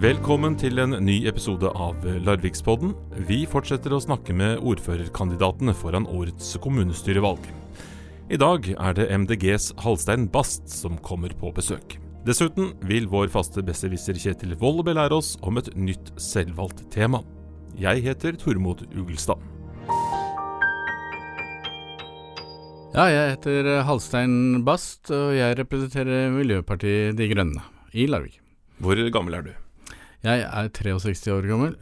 [0.00, 2.94] Velkommen til en ny episode av Larvikspodden.
[3.28, 7.44] Vi fortsetter å snakke med ordførerkandidatene foran årets kommunestyrevalg.
[8.32, 11.98] I dag er det MDGs Halstein Bast som kommer på besøk.
[12.24, 17.20] Dessuten vil vår faste besserwisser Kjetil Wold belære oss om et nytt selvvalgt tema.
[17.76, 19.36] Jeg heter Tormod Ugelstad.
[22.96, 28.40] Ja, jeg heter Halstein Bast, og jeg representerer Miljøpartiet De Grønne i Larvik.
[28.80, 29.58] Hvor gammel er du?
[30.20, 31.76] Jeg er 63 år gammel.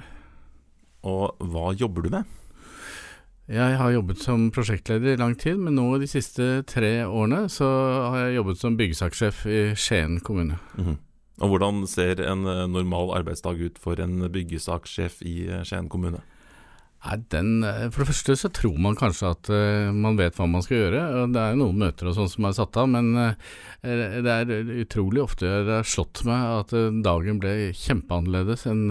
[1.06, 2.36] Og hva jobber du med?
[3.48, 7.66] Jeg har jobbet som prosjektleder i lang tid, men nå de siste tre årene så
[8.12, 10.58] har jeg jobbet som byggesakssjef i Skien kommune.
[10.76, 10.98] Mhm.
[11.38, 16.18] Og hvordan ser en eh, normal arbeidsdag ut for en byggesakssjef i eh, Skien kommune?
[16.98, 20.48] Nei, den, eh, for det første så tror man kanskje at uh, man vet hva
[20.50, 21.02] man skal gjøre.
[21.20, 23.52] og Det er jo noen møter og sånn som er satt av, men uh,
[23.86, 28.82] det er utrolig ofte det har slått meg at uh, dagen ble kjempeannerledes enn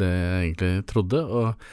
[0.00, 1.20] det jeg egentlig trodde.
[1.20, 1.68] Og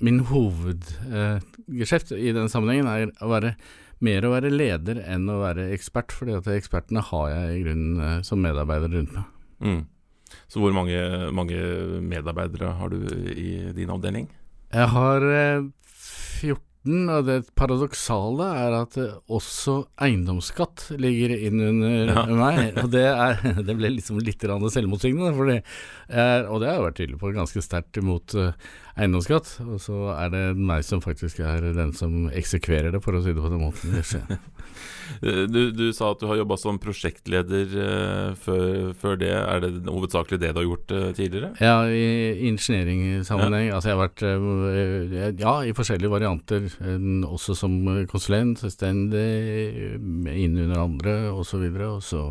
[0.00, 3.54] min hovedgeskjeft i den sammenhengen er å være
[4.00, 8.26] mer å være leder enn å være ekspert, fordi at ekspertene har jeg i grunnen
[8.26, 9.32] som medarbeider rundt meg.
[9.60, 9.82] Mm.
[10.50, 10.98] Så hvor mange,
[11.34, 11.58] mange,
[12.02, 13.02] medarbeidere har du
[13.34, 14.28] i din avdeling?
[14.70, 15.24] Jeg har
[16.40, 22.24] 14, og det paradoksale er at også eiendomsskatt ligger innunder ja.
[22.44, 22.78] meg.
[22.84, 25.60] Og det, er, det, ble liksom litt selvmotsigende, og det
[26.70, 28.38] har jeg vært tydelig på ganske sterkt imot
[29.00, 29.56] eiendomsskatt.
[29.66, 33.34] Og så er det meg som faktisk er den som eksekverer det, for å si
[33.34, 34.00] det på den måten.
[35.20, 39.32] Du, du, sa at du har jobba som prosjektleder uh, før, før, det.
[39.34, 41.50] Er det hovedsakelig det du har gjort uh, tidligere?
[41.58, 43.66] Ja, i ingenieringssammenheng.
[43.68, 43.80] Ja.
[43.80, 46.70] Altså jeg har vært uh, ja, i forskjellige varianter.
[47.26, 47.76] også som
[48.10, 49.26] konsulent, selvstendig,
[49.98, 51.66] inn under andre osv.
[51.90, 52.24] Og så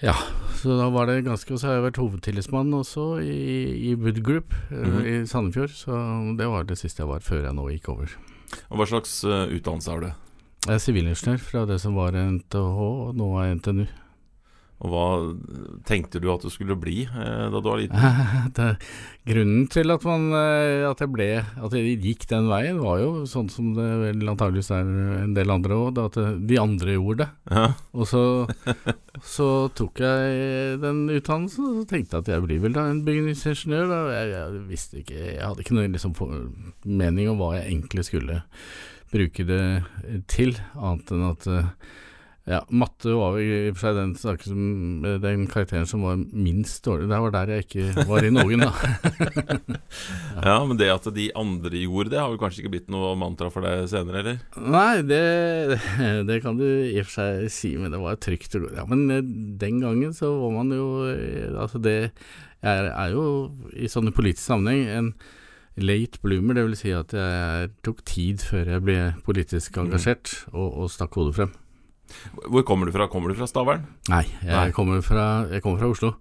[0.00, 0.14] ja,
[0.60, 4.22] så da var det ganske Og så har jeg vært hovedtillitsmann også i, i Wood
[4.24, 5.06] Group mm -hmm.
[5.06, 5.68] i Sandefjord.
[5.70, 5.92] Så
[6.38, 8.16] det var det siste jeg var før jeg nå gikk over.
[8.70, 10.10] Og Hva slags utdannelse har du?
[10.66, 13.86] Jeg er sivilingeniør fra det som var NTH, og nå er NTNU.
[14.84, 15.04] Og hva
[15.88, 18.18] tenkte du at du skulle bli eh, da du var liten?
[18.58, 18.66] det,
[19.24, 23.24] grunnen til at, man, eh, at, jeg ble At jeg gikk den veien, var jo
[23.30, 24.90] sånn som det vel antageligvis er
[25.22, 27.28] en del andre òg, at de andre gjorde det.
[27.56, 27.66] Ja.
[27.96, 28.22] Og så,
[29.36, 33.00] så, tok jeg den utdannelsen og så tenkte jeg at jeg blir vel da en
[33.06, 33.96] bygningsingeniør.
[34.12, 36.14] Jeg, jeg, visste ikke Jeg hadde ikke noe liksom,
[36.84, 38.42] mening om hva jeg egentlig skulle
[39.12, 39.62] bruke det
[40.28, 41.70] til, annet enn at eh,
[42.46, 47.08] ja, matte var i og for seg den, som, den, karakteren som var minst dårlig.
[47.10, 48.70] Det var der jeg ikke var i noen, da.
[50.36, 50.44] ja.
[50.44, 50.54] ja.
[50.62, 53.66] men det at de andre gjorde det, har vel kanskje ikke blitt noe mantra for
[53.66, 54.38] deg senere, eller?
[54.62, 55.80] Nei, det,
[56.30, 58.78] det kan du i og for seg si, men det var trygt og godt.
[58.78, 59.26] Ja, men eh,
[59.66, 61.98] den gangen så var man jo eh, Altså, det
[62.62, 63.26] er, er jo
[63.74, 65.12] i sånne politiske sammenheng en
[65.82, 66.78] late bloomer, dvs.
[66.84, 69.88] Si at jeg tok tid før jeg ble politisk mhm.
[69.88, 70.54] engasjert mm.
[70.54, 71.56] og, og stakk hodet frem.
[72.46, 73.08] Hvor kommer du fra?
[73.12, 73.86] Kommer du fra Stavern?
[74.12, 74.70] Nei, jeg, Nei.
[74.76, 76.14] Kommer, fra, jeg kommer fra Oslo.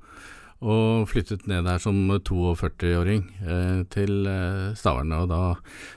[0.66, 5.12] Og flyttet ned der som 42-åring eh, til eh, Stavern.
[5.18, 5.41] Og da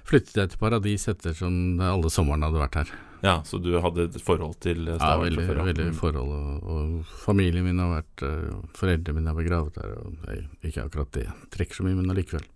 [0.09, 2.97] flyttet jeg til Paradis ettersom alle somrene hadde vært her.
[3.23, 5.01] Ja, Så du hadde et forhold til Stavern?
[5.01, 5.97] Ja, veldig, før, veldig mm.
[5.99, 6.35] forhold.
[6.35, 9.97] Og, og, familien min har vært uh, Foreldrene mine har begravet der.
[10.03, 12.47] Og, jeg, ikke akkurat det trekker så mye, men allikevel.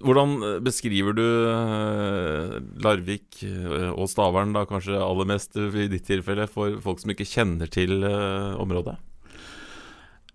[0.00, 6.08] Hvordan eh, beskriver du eh, Larvik eh, og Stavern, da kanskje aller mest i ditt
[6.08, 8.96] tilfelle, for folk som ikke kjenner til området?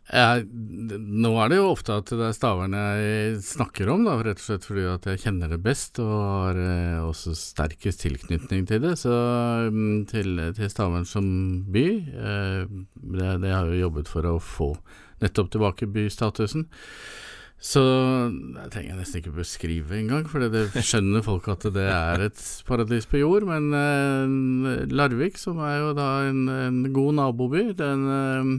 [0.05, 4.37] Jeg, nå er det jo ofte at det er Stavern jeg snakker om, da, rett
[4.37, 6.59] og slett fordi at jeg kjenner det best og har
[7.07, 9.15] også sterkest tilknytning til det, så
[9.73, 11.25] mm, til, til Stavern som
[11.73, 11.87] by.
[12.05, 14.75] Det, det har jeg jo jobbet for å få
[15.25, 16.69] nettopp tilbake bystatusen.
[17.61, 17.81] Så
[18.53, 22.41] det trenger jeg nesten ikke beskrive engang, for det skjønner folk at det er et
[22.67, 23.47] paradis på jord.
[23.47, 28.52] Men eh, Larvik, som er jo da en, en god naboby, den, eh,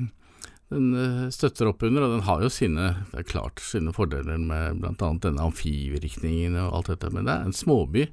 [0.74, 4.40] den, eh, støtter opp under, og den har jo sine det er klart sine fordeler
[4.42, 5.12] med bl.a.
[5.22, 8.08] denne amfivirkningen og alt dette, men det er en småby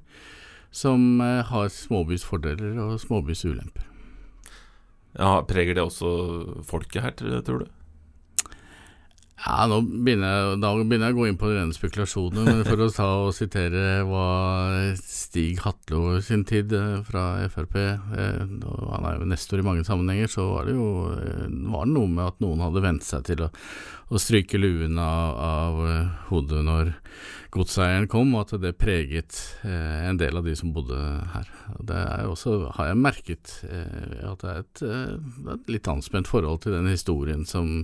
[0.74, 3.88] som eh, har småbys fordeler og småbys ulemper.
[5.14, 7.74] Ja, Preger det også folket her, tror du?
[9.44, 12.88] Ja, nå begynner da begynner jeg å gå inn på rene spekulasjoner, men for å
[12.96, 14.28] ta og sitere hva
[14.96, 20.32] Stig Hatlo sin tid eh, fra Frp eh, Han er jo nestor i mange sammenhenger,
[20.32, 21.44] så var det jo eh,
[21.74, 23.52] var det noe med at noen hadde vent seg til å,
[24.16, 25.84] å stryke luen av, av
[26.30, 26.96] hodet når
[27.54, 30.98] godseieren kom, og at det preget en del av de som bodde
[31.36, 31.52] her.
[31.86, 34.84] Det er også, har jeg merket, at det er et,
[35.54, 37.84] et, litt anspent forhold til den historien som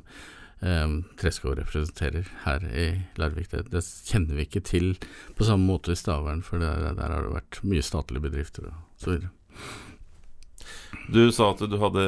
[0.61, 2.87] eh, Treschow representerer her i
[3.19, 3.51] Larvik.
[3.51, 4.93] Det, det, kjenner vi ikke til
[5.37, 8.81] på samme måte i Stavern, for der, der har det vært mye statlige bedrifter og
[8.99, 9.33] så videre.
[11.09, 12.03] Du sa at du hadde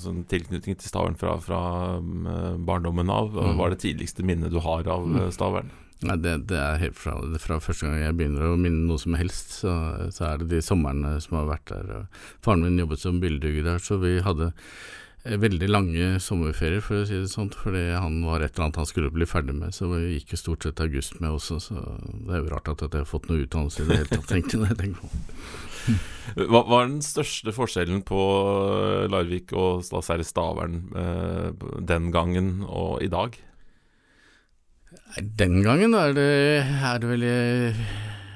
[0.00, 1.60] sånn tilknytning til Stavern fra, fra
[2.04, 3.32] mm, barndommen av.
[3.32, 5.30] Hva er det tidligste minnet du har av mm.
[5.32, 5.72] Stavern?
[6.04, 9.14] Nei, det, det, er helt fra, fra, første gang jeg begynner å minne noe som
[9.16, 9.72] helst, så,
[10.12, 12.10] så er det de somrene som har vært der.
[12.44, 14.58] Faren min jobbet som bildehugger der, så vi hadde eh,
[15.24, 18.88] veldig lange sommerferier, for å si det sånn, fordi han var et eller annet han
[18.88, 21.84] skulle bli ferdig med, så vi gikk jo stort sett august med også, så
[22.26, 24.60] det er jo rart at jeg har fått noe utdannelse i det hele tatt, tenkte
[24.60, 24.92] jeg.
[25.00, 25.12] på.
[26.48, 28.20] Hva var den største forskjellen på
[29.12, 33.36] Larvik og særlig Stavern eh, den gangen og i dag?
[35.20, 36.30] Den gangen er det,
[36.64, 37.26] er det vel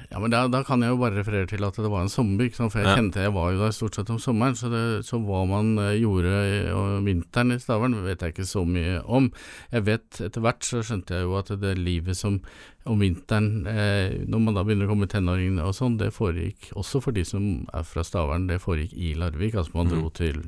[0.09, 2.47] ja, men da, da, kan jeg jo bare referere til at det var en sommerby,
[2.55, 2.95] for jeg ja.
[2.97, 4.57] kjente jeg var jo der stort sett om sommeren.
[4.57, 6.33] Så, det, så hva man uh, gjorde
[6.73, 9.29] om vinteren i Stavern, vet jeg ikke så mye om.
[9.69, 12.41] Jeg vet etter hvert så skjønte jeg jo at det livet som
[12.89, 17.01] om vinteren, eh, når man da begynner å komme tenåringene og sånn, det foregikk også
[17.03, 17.43] for de som
[17.75, 19.57] er fra Stavern, det foregikk i Larvik.
[19.59, 19.93] Altså man mm.
[19.93, 20.39] dro til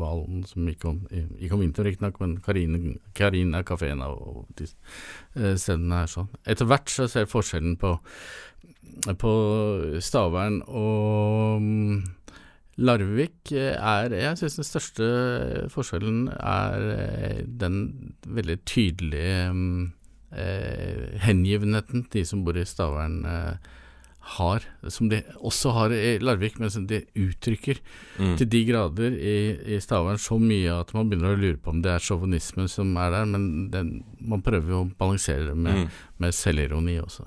[0.00, 4.70] Valen, som gikk om, gikk om vinteren riktignok, men Karin, Karin er kafeen og de
[4.70, 6.30] uh, stedene her sånn.
[6.48, 7.96] Etter hvert så ser jeg forskjellen på
[9.20, 9.32] på
[10.04, 12.02] Stavern og mm,
[12.80, 15.08] Larvik er Jeg syns den største
[15.72, 19.82] forskjellen er eh, den veldig tydelige mm,
[20.32, 23.70] eh, hengivenheten de som bor i Stavern eh,
[24.36, 27.80] har, som de også har i Larvik, men som de uttrykker
[28.20, 28.36] mm.
[28.38, 29.38] til de grader i,
[29.74, 32.92] i Stavern så mye at man begynner å lure på om det er sjåvinismen som
[33.00, 36.00] er der, men den, man prøver jo å balansere det med, mm.
[36.22, 37.26] med selvironi også.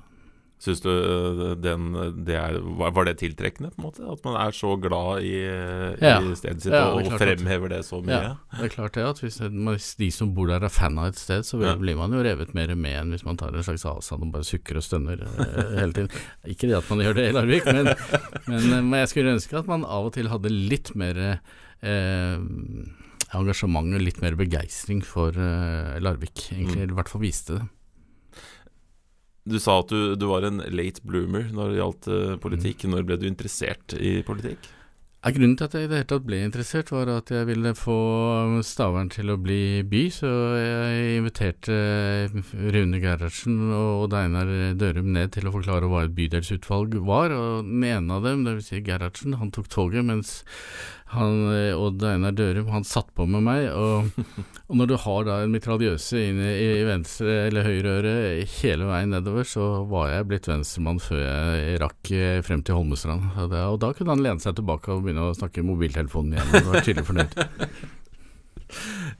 [0.64, 1.90] Syns du eh, den,
[2.24, 4.04] det er, var det tiltrekkende, på en måte?
[4.08, 6.16] At man er så glad i, ja.
[6.24, 8.20] i stedet sitt ja, og fremhever det så mye?
[8.30, 9.04] Ja, det er klart det.
[9.04, 12.24] at Hvis, de som bor der er fan av et sted, så blir man jo
[12.24, 15.20] revet mer med enn hvis man tar en slags avstand og bare sukker og stønner
[15.26, 16.10] uh, hele tiden.
[16.54, 17.92] Ikke det at man gjør det i Larvik, men,
[18.50, 22.36] men, eh, men, jeg skulle ønske at man av og til hadde litt mer eh,
[23.34, 26.86] engasjement og litt mer begeistring for uh, Larvik, egentlig.
[26.86, 26.92] Mm.
[26.94, 27.64] I hvert fall viste det.
[29.44, 32.86] Du sa at du, du, var en late bloomer når det gjaldt uh, politikk.
[32.86, 32.94] Mm.
[32.94, 34.70] Når ble du interessert i politikk?
[35.24, 37.70] Ja, grunnen til at jeg i det hele tatt ble interessert, var at jeg ville
[37.72, 37.94] få
[38.60, 40.02] Stavern til å bli by.
[40.12, 40.28] Så
[40.60, 41.76] jeg inviterte
[42.74, 47.32] Rune Gerhardsen og Einar Dørum ned til å forklare hva et bydelsutvalg var.
[47.32, 48.68] Og den ene av dem, dvs.
[48.68, 50.42] Si Gerhardsen, han tok toget, mens
[51.12, 54.08] han, eh, Odd Einar Dørum han satt på med meg, og,
[54.68, 58.14] og når du har da en mitraljøse inne i, i venstre eller høyre øre
[58.56, 63.28] hele veien nedover, så var jeg blitt venstremann før jeg rakk eh, frem til Holmestrand.
[63.36, 66.38] Og, da, og da kunne han lene seg tilbake og begynne å snakke i mobiltelefonen
[66.38, 66.56] igjen.
[66.62, 67.38] Og var tydelig fornøyd.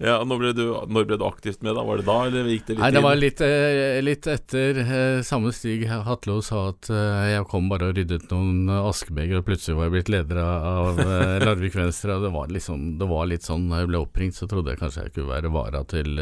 [0.02, 1.84] Ja, når ble, du, når ble, du, aktivt med, da?
[1.86, 5.18] Var det da, eller gikk det litt Nei, det var litt, eh, litt etter eh,
[5.26, 9.78] samme Stig Hatlo sa at eh, jeg kom bare og ryddet noen askebeger, og plutselig
[9.78, 11.00] var jeg blitt leder av
[11.44, 12.18] Larvik Venstre.
[12.18, 14.82] Og det var, liksom, det var, litt sånn da jeg ble oppringt, så trodde jeg
[14.82, 16.18] kanskje jeg kunne være vara til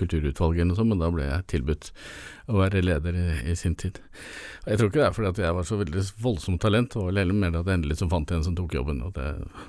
[0.00, 1.92] kulturutvalget eller noe sånt, men da ble jeg tilbudt
[2.52, 3.98] å være leder i, i sin tid.
[4.66, 7.34] Jeg tror ikke det er fordi at jeg var så veldig voldsomt talent, og heller
[7.34, 9.02] mer at jeg endelig som fant en som tok jobben.
[9.02, 9.28] Og det,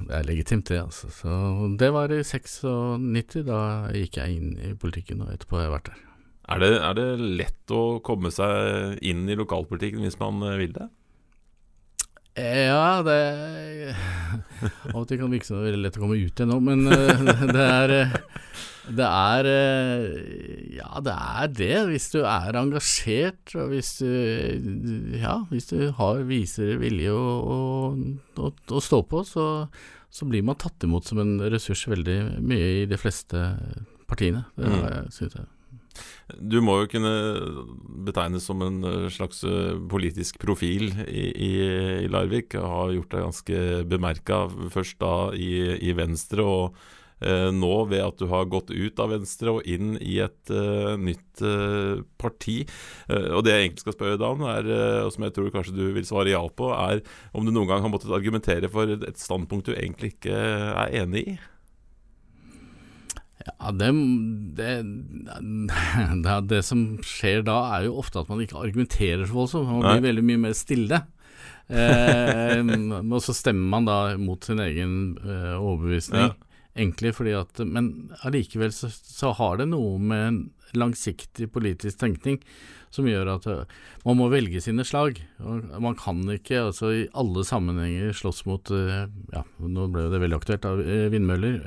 [0.09, 0.81] det er legitimt, det.
[0.83, 1.09] altså.
[1.15, 1.37] Så
[1.79, 3.61] det var i 96, da
[3.95, 6.03] gikk jeg inn i politikken, og etterpå har jeg vært der.
[6.53, 7.07] Er det, er det
[7.39, 10.89] lett å komme seg inn i lokalpolitikken hvis man eh, vil det?
[12.33, 13.93] Ja, det
[14.89, 16.87] Av og til kan det virke så veldig lett å komme ut igjen nå, men
[16.89, 17.23] eh,
[17.55, 18.15] det er eh,
[18.91, 21.75] det er eh, Ja, det er det.
[21.91, 24.09] Hvis du er engasjert, og hvis du
[25.19, 27.93] Ja, hvis du har, viser vilje å,
[28.83, 29.47] stå på, så,
[30.11, 33.43] så, blir man tatt imot som en ressurs veldig mye i de fleste
[34.09, 34.45] partiene.
[34.59, 35.11] Det mm.
[35.15, 35.49] syns jeg.
[36.41, 37.11] Du må jo kunne
[38.07, 41.53] betegnes som en eh, slags eh, politisk profil i, i,
[42.03, 42.57] i Larvik.
[42.57, 46.43] Har gjort deg ganske bemerka først da i, i Venstre.
[46.43, 46.83] og
[47.53, 51.43] nå ved at du har gått ut av Venstre og inn i et uh, nytt
[51.45, 52.61] uh, parti.
[53.07, 54.69] Og Det jeg egentlig skal spørre deg om, er,
[55.05, 57.03] og som jeg tror kanskje du vil svare ja på, er
[57.35, 61.25] om du noen gang har måttet argumentere for et standpunkt du egentlig ikke er enig
[61.33, 61.39] i?
[63.43, 63.89] Ja, det,
[64.55, 64.69] det,
[66.23, 69.67] det, det, som skjer da, er jo ofte at man ikke argumenterer så voldsomt.
[69.67, 70.07] Man blir Nei.
[70.09, 71.03] veldig mye mer stille.
[71.73, 76.27] Eh, og så stemmer man da mot sin egen eh, overbevisning.
[76.27, 82.39] Ja egentlig fordi at Men allikevel så, så, har det noe med langsiktig politisk tenkning
[82.93, 83.61] som gjør at uh,
[84.05, 85.19] man må velge sine slag.
[85.41, 90.21] Og man kan ikke altså i alle sammenhenger slåss mot uh, Ja, nå ble det
[90.21, 91.59] veldig aktuelt av uh, vindmøller,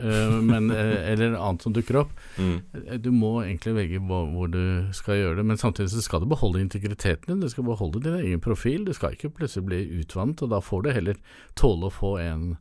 [0.47, 0.71] men,
[1.13, 2.15] eller annet som dukker opp.
[2.39, 2.61] Mm.
[3.03, 6.63] Du må egentlig velge hvor, du skal gjøre det, men samtidig så skal du beholde
[6.63, 7.43] integriteten din.
[7.43, 8.87] Du skal beholde din egen profil.
[8.87, 11.23] Du skal ikke plutselig bli utvannet, og da får du heller
[11.59, 12.53] tåle å få en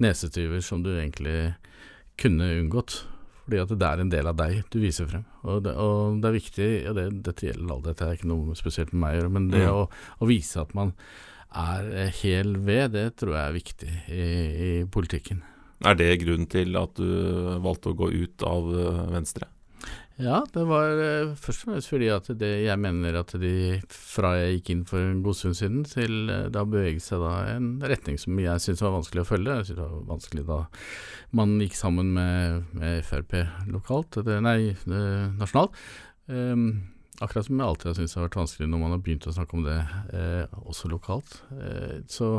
[0.00, 1.52] nesetyver som du egentlig
[2.20, 3.00] kunne unngått.
[3.44, 5.24] Fordi at det er en del av deg du viser frem.
[5.42, 8.56] Og det, og det er viktig, og det, dette gjelder alle, dette er ikke noe
[8.58, 9.70] spesielt med meg å gjøre, men det mm.
[9.74, 9.86] å,
[10.20, 10.92] å, vise at man
[11.50, 14.26] er hel ved, det tror jeg er viktig i,
[14.68, 15.42] i politikken.
[15.82, 17.08] Er det grunnen til at du
[17.64, 19.48] valgte å gå ut av eh, Venstre?
[20.20, 24.34] Ja, det var uh, først og fremst fordi at det, jeg mener at de, fra
[24.36, 27.70] jeg gikk inn for en god stund siden, til uh, da beveget seg da en
[27.80, 29.56] retning som jeg syntes var vanskelig å følge.
[29.60, 30.60] Jeg syntes det var vanskelig da
[31.40, 33.36] man gikk sammen med, med Frp
[33.70, 34.74] lokalt, det, nei,
[35.40, 35.78] nasjonalt.
[36.30, 36.66] Um,
[37.20, 39.34] akkurat som jeg alltid har syntes det har vært vanskelig når man har begynt å
[39.36, 39.80] snakke om det
[40.64, 41.40] også lokalt.
[42.08, 42.30] så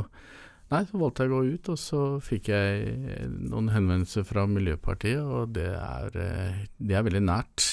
[0.71, 5.19] Nei, så valgte jeg å gå ut, og så fikk jeg noen henvendelser fra Miljøpartiet,
[5.19, 7.65] og det er, eh, det er veldig nært.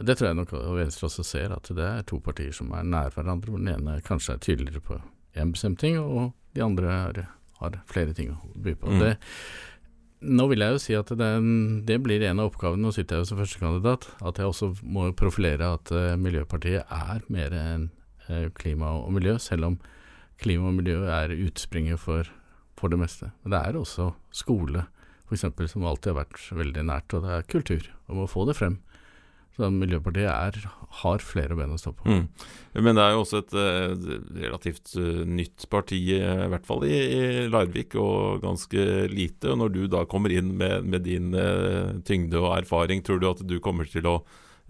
[0.00, 3.10] Det tror jeg nok Venstre også ser, at det er to partier som er nær
[3.12, 3.50] hverandre.
[3.50, 5.00] hvor Den ene kanskje er tydeligere på
[5.36, 7.26] én bestemt ting, og de andre er,
[7.58, 8.86] har flere ting å by på.
[8.86, 9.00] Mm.
[9.00, 9.12] Det,
[10.20, 11.30] nå vil jeg jo si at det,
[11.86, 15.10] det, blir en av oppgavene, nå sitter jeg jo som førstekandidat, at jeg også må
[15.12, 17.88] profilere at uh, Miljøpartiet er mer enn
[18.28, 19.80] uh, klima og miljø, selv om
[20.40, 22.28] klima og miljø er utspringet for,
[22.78, 23.30] for, det meste.
[23.42, 24.86] Men det er også skole,
[25.28, 27.90] f.eks., som alltid har vært veldig nært, og det er kultur.
[28.08, 28.80] Og må få det frem.
[29.56, 30.56] Så Miljøpartiet er,
[31.02, 32.06] har flere ben å stå på.
[32.06, 32.26] Mm.
[32.86, 36.94] Men det er jo også et uh, relativt uh, nytt parti, i hvert fall i,
[36.94, 39.50] i, Larvik, og ganske lite.
[39.50, 43.28] Og når du da kommer inn med, med din uh, tyngde og erfaring, tror du
[43.32, 44.20] at du kommer til å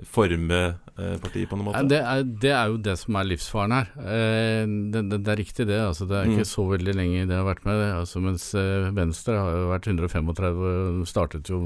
[0.08, 1.82] forme eh, partiet på noen måte?
[1.90, 3.92] Det er, det er, jo det som er livsfaren her.
[4.00, 5.80] Eh, det, det, det, er riktig det.
[5.84, 6.52] Altså, det er ikke mm.
[6.52, 7.84] så veldig lenge det har vært med.
[7.98, 11.62] Altså, mens eh, Venstre har jo vært 135 og startet jo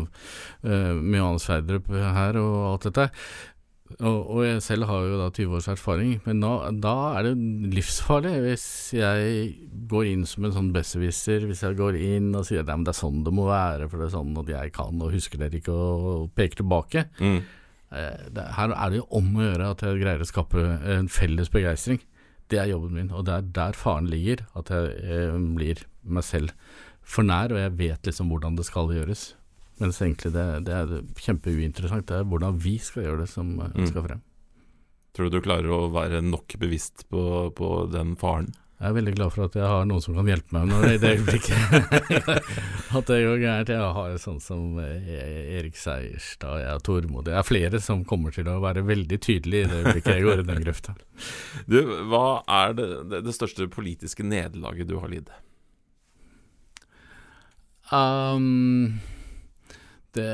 [0.65, 3.11] med Johannes Sverdrup her og alt dette.
[4.01, 7.75] Og, og, jeg selv har jo da 20 års erfaring, men nå, da er det
[7.77, 9.51] livsfarlig hvis jeg
[9.91, 12.97] går inn som en sånn besserwisser, hvis jeg går inn og sier at det er
[12.97, 15.77] sånn det må være, for det er sånn at jeg kan og husker dere ikke,
[15.77, 17.05] og, og peker tilbake.
[17.21, 17.39] Mm.
[17.95, 20.65] Eh, her er det jo om å gjøre at jeg greier å skape
[20.97, 22.03] en felles begeistring.
[22.53, 24.45] Det er jobben min, og det er der faren ligger.
[24.59, 26.53] At jeg eh, blir meg selv
[27.05, 29.33] for nær, og jeg vet liksom hvordan det skal gjøres.
[29.81, 32.07] Mens egentlig det, det er kjempeuinteressant.
[32.09, 33.89] Det er hvordan vi skal gjøre det som eh, mm.
[33.91, 34.23] skal frem.
[35.15, 37.23] Tror du du klarer å være nok bevisst på,
[37.55, 38.51] på den faren?
[38.85, 40.97] Jeg er veldig glad for at jeg har noen som kan hjelpe meg når i
[41.01, 41.77] det øyeblikket
[42.99, 43.71] at det går gærent.
[43.73, 45.07] Jeg har sånn som eh,
[45.57, 47.31] Erik Seierstad, jeg er tålmodig.
[47.31, 50.43] Det er flere som kommer til å være veldig tydelige i det øyeblikket jeg går
[50.43, 50.97] i den grøfta.
[51.71, 51.79] Du,
[52.11, 55.33] hva er det, det, det største politiske nederlaget du har lidd?
[57.89, 59.01] Um,
[60.13, 60.29] det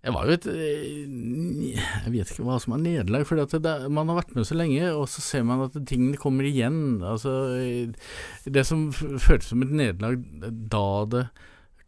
[0.00, 3.36] jeg var jo et eh, Jeg vet ikke hva som er nederlag, for
[3.92, 7.02] man har vært med så lenge, og så ser man at tingene kommer igjen.
[7.04, 7.34] Altså,
[8.44, 10.22] det som føltes som et nederlag
[10.72, 11.26] da det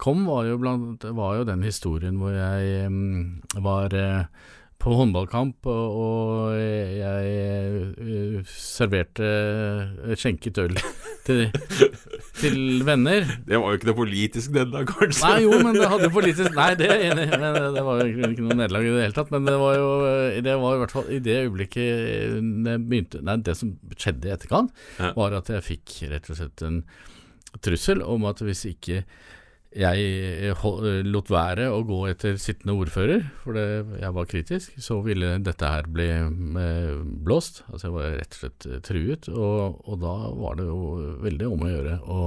[0.02, 4.26] kom, var jo, blant, var jo den historien hvor jeg um, var uh,
[4.82, 10.76] på håndballkamp, og, jeg uh, serverte skjenket øl
[11.26, 11.42] til,
[12.40, 13.26] til, venner.
[13.46, 15.22] Det var jo ikke noe politisk nederlag, kanskje?
[15.26, 17.40] Nei, jo, men det hadde jo politisk Nei, det er enig i,
[17.76, 19.32] det var jo ikke noe nederlag i det hele tatt.
[19.34, 19.88] Men det var jo
[20.48, 24.34] det var i hvert fall i det øyeblikket det begynte Nei, det som skjedde i
[24.34, 24.72] etterkant,
[25.18, 26.82] var at jeg fikk rett og slett en
[27.62, 29.02] trussel om at hvis ikke
[29.72, 30.54] jeg
[31.08, 35.88] lot være å gå etter sittende ordfører, for jeg var kritisk, så ville dette her
[35.88, 37.62] bli eh, blåst.
[37.70, 40.82] Altså jeg var rett og slett eh, truet, og, og da var det jo
[41.24, 42.20] veldig om å gjøre å,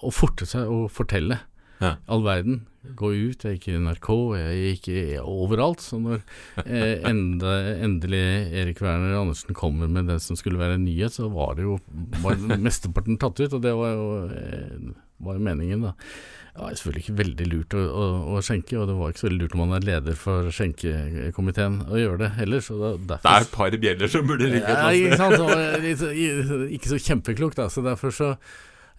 [0.00, 1.42] å forte seg å fortelle
[1.82, 1.96] ja.
[2.06, 2.64] all verden.
[2.96, 4.88] Gå ut, jeg gikk i NRK, jeg gikk
[5.26, 5.82] overalt.
[5.82, 6.20] Så når
[6.62, 8.22] eh, enda, endelig
[8.62, 11.80] Erik Werner Andersen kommer med det som skulle være en nyhet, så var det jo
[12.22, 14.94] var mesteparten tatt ut, og det var jo, eh,
[15.26, 15.94] var jo meningen, da.
[16.56, 19.26] Det var selvfølgelig ikke veldig lurt å, å, å, skjenke, og det var ikke så
[19.26, 22.62] veldig lurt om man er leder for skjenkekomiteen å gjøre det heller.
[22.64, 24.78] Så det, derfor, det er et par bjeller som burde ringe.
[24.78, 25.36] Ja, ikke sant.
[26.00, 26.14] Så,
[26.78, 27.68] ikke så kjempeklokt, da.
[27.72, 28.30] Så derfor så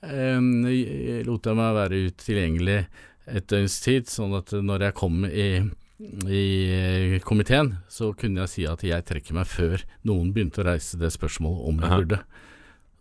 [0.02, 2.80] lot jeg meg være ut tilgjengelig
[3.28, 5.50] et døgns tid, sånn at når jeg kom i
[5.98, 11.00] i komiteen, så kunne jeg si at jeg trekker meg før noen begynte å reise
[11.02, 12.20] det spørsmålet om jeg burde.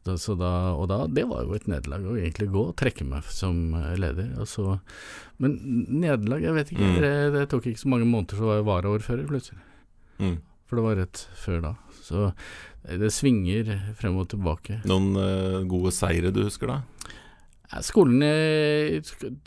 [0.06, 3.04] Da, så da, og da, det var jo et nederlag å egentlig gå og trekke
[3.08, 4.30] meg som eh, leder.
[4.40, 4.76] Og så,
[5.42, 5.56] men
[5.90, 6.90] nederlag, jeg vet ikke.
[6.92, 6.98] Mm.
[7.02, 9.64] Det, det tok ikke så mange måneder, så var jeg varaordfører plutselig.
[10.22, 10.36] Mm.
[10.66, 11.72] For det var rett før da.
[12.06, 12.54] Så eh,
[12.86, 14.80] det svinger frem og tilbake.
[14.86, 17.12] Noen uh, gode seire du husker, da?
[17.82, 19.00] Skolen, eh,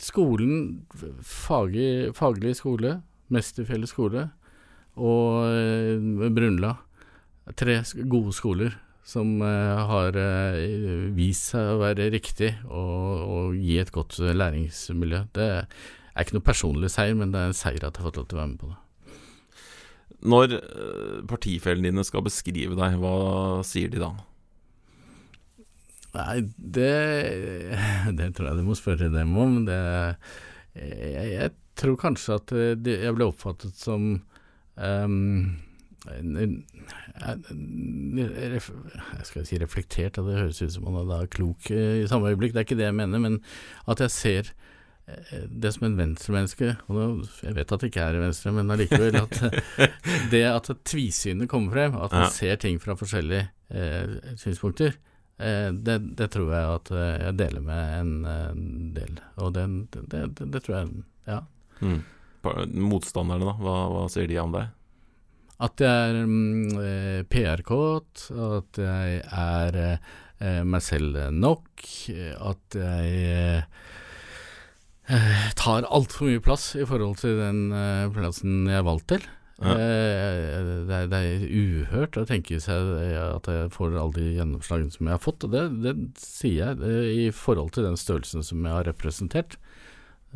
[0.04, 0.82] skolen
[1.24, 2.98] faglig, faglig skole,
[3.32, 4.26] Mesterfjellet skole
[5.00, 6.74] og eh, Brunla.
[7.58, 7.80] Tre
[8.10, 8.76] gode skoler
[9.10, 14.36] som eh, har eh, vist seg å være riktig og, og gi et godt eh,
[14.36, 15.24] læringsmiljø.
[15.34, 18.22] Det er ikke noe personlig seier, men det er en seier at jeg har fått
[18.22, 18.80] lov til å være med på det.
[20.20, 24.12] Når eh, partifellene dine skal beskrive deg, hva sier de da?
[26.18, 26.92] Nei, det,
[28.18, 29.62] det tror jeg du må spørre dem om.
[29.70, 29.80] Det,
[30.76, 34.12] jeg, jeg tror kanskje at det, jeg ble oppfattet som
[34.76, 35.58] um,
[36.08, 36.64] jeg
[39.28, 42.54] skal si reflektert, det høres ut som man er klok eh, i samme øyeblikk.
[42.56, 43.40] Det er ikke det jeg mener, men
[43.90, 44.79] at jeg ser eh,
[45.50, 49.38] det som en venstremenneske og Jeg vet at det ikke er venstre, men allikevel at
[50.34, 52.30] det at tvisynet kommer frem, at man Ja.
[52.34, 54.96] ser ting fra forskjellige eh, synspunkter,
[55.40, 58.54] eh, det, det tror jeg at eh, jeg deler med en, eh,
[59.00, 59.20] del.
[59.38, 59.66] Og det,
[60.12, 61.42] det, det, tror jeg Ja.
[61.82, 62.02] Mm.
[62.90, 63.54] Motstanderne, da?
[63.60, 64.70] Hva, hva sier de om deg?
[65.60, 72.78] At jeg er mm, eh, PR-kåt, at jeg er eh, meg selv nok, eh, at
[72.80, 73.82] jeg eh,
[75.10, 79.28] eh, tar altfor mye plass i forhold til den eh, plassen jeg er valgt til.
[79.60, 79.74] Ja.
[79.76, 84.30] Eh, det, er, det er uhørt å tenke seg eh, at jeg får alle de
[84.38, 88.00] gjennomslagene som jeg har fått, og det, det sier jeg eh, i forhold til den
[88.00, 89.58] størrelsen som jeg har representert.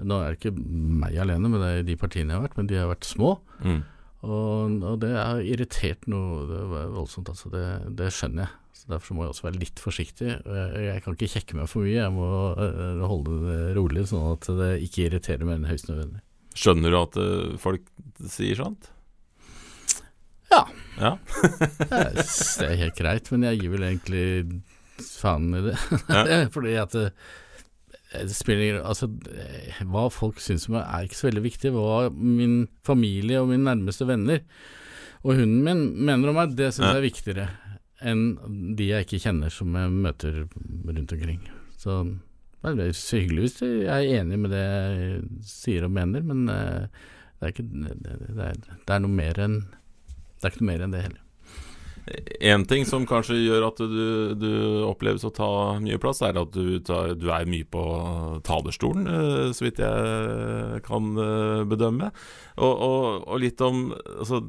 [0.01, 2.69] Nå er det ikke meg alene, men det er de partiene jeg har vært, men
[2.71, 3.37] de har vært små.
[3.63, 3.81] Mm.
[4.23, 7.51] Og, og det har irritert noe det var voldsomt, altså.
[7.51, 7.63] Det,
[7.99, 8.53] det skjønner jeg.
[8.73, 10.29] Så Derfor må jeg også være litt forsiktig.
[10.31, 14.31] Jeg, jeg kan ikke kjekke meg for mye, jeg må øh, holde det rolig, sånn
[14.33, 16.23] at det ikke irriterer mer enn høyst nødvendig.
[16.57, 17.85] Skjønner du at eh, folk
[18.33, 18.89] sier sånt?
[20.53, 20.63] Ja.
[21.01, 21.15] Ja.
[21.89, 24.25] Det er, det er helt greit, men jeg gir vel egentlig
[25.01, 25.73] faen i det.
[26.05, 26.43] Ja.
[26.53, 27.07] Fordi at det
[28.33, 31.73] spiller Altså, eh, hva folk syns om meg er ikke så veldig viktig.
[31.75, 34.43] Hva min familie og mine nærmeste venner
[35.23, 37.47] og hunden min mener om meg, det syns jeg er viktigere
[38.03, 38.23] enn
[38.75, 41.43] de jeg ikke kjenner som jeg møter rundt omkring.
[41.79, 42.01] Så
[42.63, 46.43] det er så hyggelig hvis jeg er enig med det jeg sier og mener, men
[46.51, 47.03] eh,
[47.39, 49.61] det er ikke det, er, det er noe mer enn
[50.43, 51.22] Det er enn det heller.
[52.43, 54.49] En ting som kanskje gjør at du, du
[54.89, 55.47] oppleves å ta
[55.79, 57.83] mye plass, er at du, tar, du er mye på
[58.43, 62.09] talerstolen, eh, så vidt jeg kan eh, bedømme.
[62.59, 63.85] Og, og, og litt om
[64.19, 64.41] altså,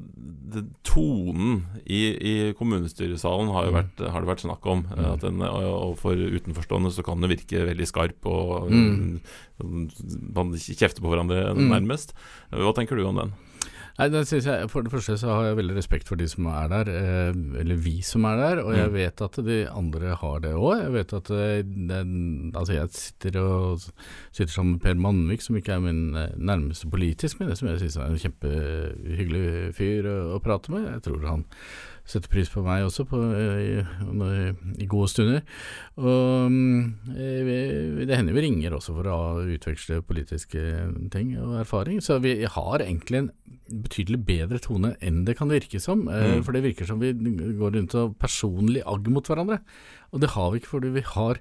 [0.87, 3.79] Tonen i, i kommunestyresalen har, Mm.
[3.79, 4.85] vært, har det vært snakk om.
[4.97, 5.07] eh.
[5.15, 9.21] At den, og og for utenforstående så kan den virke veldig skarp, og Mm.
[10.35, 11.69] man kjefter på hverandre Mm.
[11.71, 12.13] nærmest.
[12.51, 13.33] Hva tenker du om den?
[13.95, 16.49] Nei, det synes jeg, For det første så har jeg veldig respekt for de som
[16.51, 17.29] er der, eh,
[17.61, 18.95] eller vi som er der, og jeg Mm.
[18.97, 20.83] vet at de andre har det òg.
[20.83, 23.79] Jeg vet at eh, den, Altså, jeg sitter og
[24.33, 27.69] sitter sammen med Per Mannvik, som ikke er min eh, nærmeste politisk, men det som
[27.69, 30.89] jeg synes er en kjempehyggelig fyr å, å prate med.
[30.91, 31.45] Jeg tror han
[32.05, 35.41] setter pris på meg også på, eh, i, i gode stunder.
[35.97, 39.19] Og mm, eh, det hender vi ringer også for å
[39.57, 40.61] utveksle politiske
[41.15, 43.31] ting og erfaring, så vi har egentlig en
[43.85, 46.05] betydelig bedre tone enn det kan virke som.
[46.09, 46.45] eh, Mm.
[46.45, 49.63] For det virker som vi går rundt og personlig agg mot hverandre.
[50.13, 51.41] Og det har vi ikke fordi vi har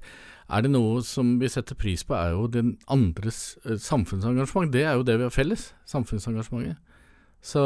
[0.53, 4.73] Er det noe som vi setter pris på, er jo den andres samfunnsengasjement.
[4.73, 5.73] Det er jo det vi har felles.
[5.87, 6.75] Samfunnsengasjementet.
[7.41, 7.63] Så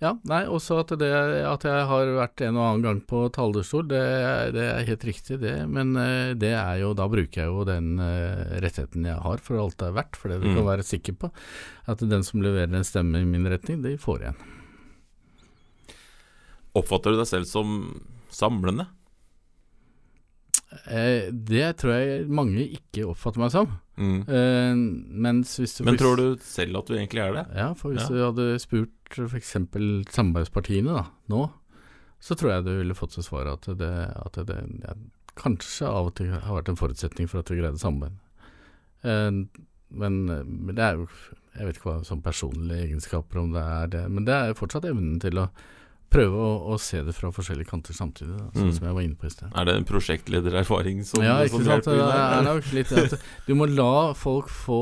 [0.00, 1.08] ja, nei, også at, det,
[1.44, 4.00] at jeg har vært en og annen gang på talerstol, det,
[4.56, 7.98] det er helt riktig det, men eh, det er jo, da bruker jeg jo den
[8.00, 10.54] eh, rettigheten jeg har for alt det er verdt, for det du Mm.
[10.56, 11.28] kan være sikker på,
[11.92, 14.40] at den som leverer en stemme i min retning, de får igjen.
[16.80, 17.76] Oppfatter du deg selv som
[18.30, 18.86] samlende?
[20.86, 24.20] Eh, det tror jeg mange ikke oppfatter meg som, Mm.
[24.32, 24.74] eh,
[25.12, 25.42] Men
[26.00, 27.46] tror du selv at du egentlig er det?
[27.58, 28.08] Ja, for hvis Ja.
[28.08, 29.52] du hadde spurt f.eks.
[30.14, 31.42] samarbeidspartiene da, nå,
[32.20, 33.90] så tror jeg du ville fått til svar at det,
[34.24, 34.94] at det ja,
[35.40, 38.16] kanskje av og til har vært en forutsetning for at vi greide samarbeid.
[39.04, 39.30] Eh,
[39.90, 41.06] men, men det er jo
[41.56, 44.84] Jeg vet ikke hva som personlige egenskaper, om det er det, men det er fortsatt
[44.86, 45.48] evnen til å
[46.10, 48.74] prøve å, å se det fra forskjellige kanter samtidig, da, sånn Mm.
[48.76, 49.52] som jeg var inne på i sted.
[49.54, 51.86] Er det en prosjektledererfaring som, Ja, ikke som sant.
[51.86, 53.14] hjelper Det er nok litt at
[53.46, 54.80] du må la folk få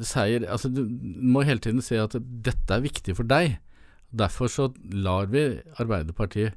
[0.00, 0.86] seier Altså, du
[1.20, 3.58] må hele tiden se at dette er viktig for deg.
[4.14, 6.54] Derfor så lar vi Arbeiderpartiet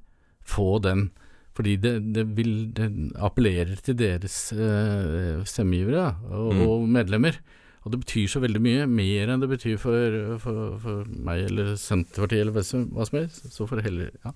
[0.48, 1.10] få den
[1.58, 6.62] Fordi det, det, vil, det appellerer til deres eh, stemmegivere og, mm.
[6.68, 7.40] og, medlemmer.
[7.86, 11.76] Og det betyr så veldig mye, mer enn det betyr for, for, for meg eller
[11.80, 13.48] Senterpartiet eller hva som helst.
[13.54, 14.34] Så får det heller ja.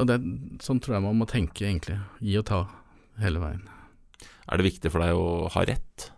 [0.00, 0.18] Og det,
[0.64, 1.98] Sånn tror jeg man må tenke, egentlig.
[2.24, 2.64] Gi og ta
[3.20, 3.66] hele veien.
[4.50, 6.10] Er det viktig for deg å ha rett?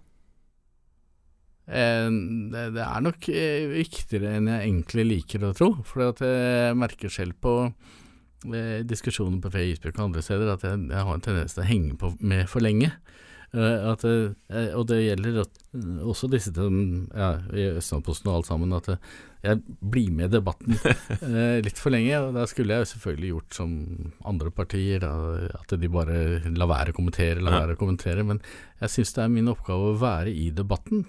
[1.66, 2.08] Eh,
[2.52, 5.72] det, det, er nok eh, viktigere enn jeg egentlig liker å tro.
[5.86, 11.08] For jeg merker selv på eh, diskusjoner på Facebook og andre steder at jeg, jeg
[11.08, 12.94] har en tendens til å henge på med for lenge.
[13.52, 15.42] At, og det gjelder
[16.08, 16.72] også disse til
[17.12, 18.88] ja, i Østlandsposten og alt sammen, at
[19.42, 19.58] jeg
[19.92, 20.78] blir med i debatten
[21.66, 22.14] litt for lenge.
[22.16, 23.74] og Da skulle jeg selvfølgelig gjort som
[24.24, 26.16] andre partier, at de bare
[26.48, 28.24] lar være å kommentere, lar være å kommentere.
[28.24, 28.40] Men
[28.80, 31.04] jeg syns det er min oppgave å være i debatten.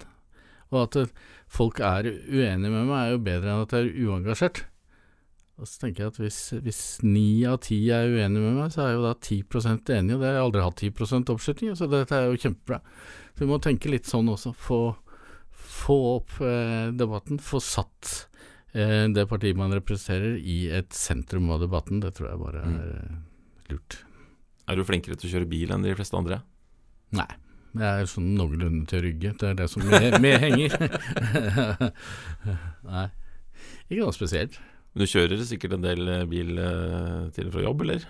[0.74, 1.00] Og at
[1.48, 4.64] folk er uenige med meg, er jo bedre enn at jeg er uengasjert.
[5.54, 8.96] Og så tenker jeg at hvis ni av ti er uenige med meg, så er
[8.96, 9.44] jo da 10
[9.94, 12.80] enig, og det har jeg aldri hatt 10% oppslutning, så dette er jo kjempebra.
[13.34, 14.50] Så vi må tenke litt sånn også.
[14.58, 14.80] Få,
[15.54, 18.16] få opp eh, debatten, få satt
[18.74, 22.02] eh, det partiet man representerer i et sentrum av debatten.
[22.02, 22.74] Det tror jeg bare mm.
[22.74, 23.22] er mm.
[23.70, 24.00] lurt.
[24.66, 26.42] Er du flinkere til å kjøre bil enn de fleste andre?
[27.14, 27.30] Nei.
[27.74, 29.32] Jeg er sånn noenlunde til å rygge.
[29.38, 29.82] Det er det som
[30.22, 30.74] medhenger.
[32.90, 33.08] Nei,
[33.88, 34.60] ikke noe spesielt.
[34.94, 38.04] Men du kjører sikkert en del eh, bil eh, til og fra jobb, eller?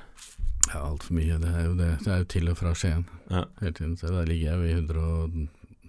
[0.68, 1.38] Ja, altfor mye.
[1.40, 1.90] Det er jo det.
[2.04, 3.44] Det er jo til og fra Skien ja.
[3.62, 3.94] hele tiden.
[4.00, 5.46] Så der ligger jeg jo i 100,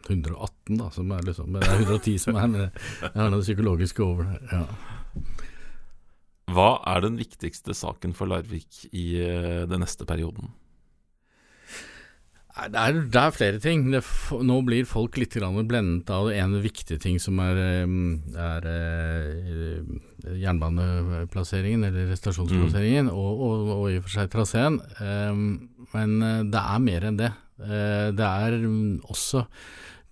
[0.08, 4.00] 118, da, som er liksom Det er 110 som er, men jeg har noe psykologisk
[4.06, 4.40] over det.
[4.54, 4.64] Ja.
[6.56, 10.54] Hva er den viktigste saken for Larvik i eh, den neste perioden?
[12.56, 13.82] Det er, det er, flere ting.
[13.92, 14.00] Det,
[14.48, 17.58] nå blir folk litt blendet av en viktig ting som er,
[18.32, 23.16] er, er jernbaneplasseringen, eller stasjonsplasseringen, mm.
[23.16, 24.80] og, og, og, i og for seg traseen.
[25.92, 27.34] Men eh, det er mer enn det.
[27.60, 28.56] Eh, det er
[29.04, 29.44] også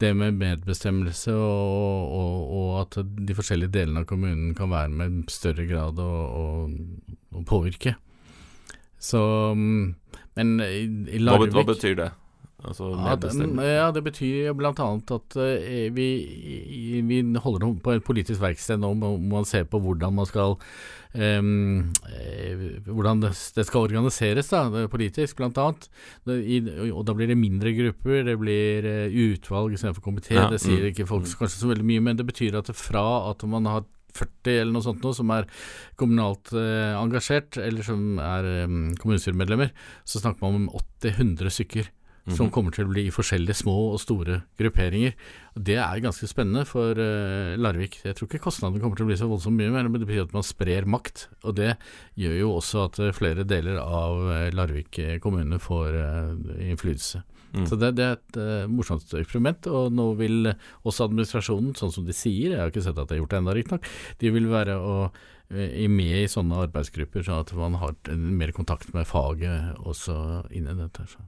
[0.03, 5.32] det med medbestemmelse og, og, at de forskjellige delene av kommunen kan være med i
[5.32, 6.67] større grad å
[7.47, 7.95] påvirke.
[8.99, 9.21] Så
[9.56, 12.10] Men i, i Larvik hva, hva betyr det?
[12.63, 13.32] Altså ja, det,
[13.67, 14.71] ja, det betyr bl.a.
[14.71, 16.08] at uh, vi,
[17.04, 20.56] vi, holder på et politisk verksted nå hvor man ser på hvordan man skal
[21.13, 21.89] um,
[22.88, 23.34] hvordan det,
[23.67, 25.67] skal organiseres da, politisk, bl.a.
[26.93, 30.38] Og da blir det mindre grupper, det blir uh, utvalg istedenfor komité.
[30.38, 32.78] Ja, det sier mm, ikke folk kanskje så veldig mye, men det betyr at det
[32.80, 35.47] fra at man har 40 eller noe sånt noe, som er
[35.99, 39.73] kommunalt eh, engasjert, eller som er eh, kommunestyremedlemmer,
[40.06, 41.89] så snakker man om 80-100 stykker
[42.31, 45.15] som kommer til å bli i forskjellige små og store grupperinger.
[45.53, 47.99] Det er ganske spennende for uh, Larvik.
[48.05, 50.29] Jeg tror ikke kostnadene kommer til å bli så voldsomt mye mer, men det betyr
[50.29, 51.27] at man sprer makt.
[51.43, 51.73] Og det
[52.19, 55.99] gjør jo også at uh, flere deler av uh, Larvik kommune får
[56.63, 57.25] innflytelse.
[57.53, 57.67] Mm.
[57.69, 60.49] Så det, det, er et uh, morsomt eksperiment, og nå vil
[60.88, 63.41] også administrasjonen, sånn som de sier, jeg har ikke sett at de har gjort det
[63.43, 63.91] ennå riktignok,
[64.23, 68.95] de vil være å, uh, med i sånne arbeidsgrupper, sånn at man har mer kontakt
[68.97, 70.17] med faget også
[70.55, 71.05] inni dette.
[71.12, 71.21] Så.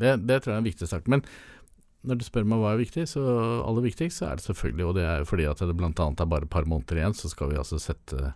[0.00, 1.08] Det, det, tror jeg er en viktig sak.
[1.12, 1.24] Men
[2.06, 3.22] når du spør meg hva er viktig, så
[3.62, 5.92] aller viktigst så er det selvfølgelig, og det er fordi at det bl.a.
[5.92, 8.32] er bare et par måneder igjen, så skal vi altså sette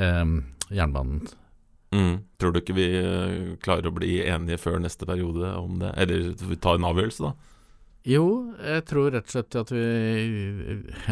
[0.00, 0.36] eh,
[0.72, 1.26] jernbanen
[1.92, 2.22] Mm.
[2.40, 6.30] Tror du ikke vi eh, klarer å bli enige før neste periode om det, eller
[6.56, 7.50] ta en avgjørelse, da?
[8.08, 8.24] Jo,
[8.58, 9.82] jeg tror rett og slett at vi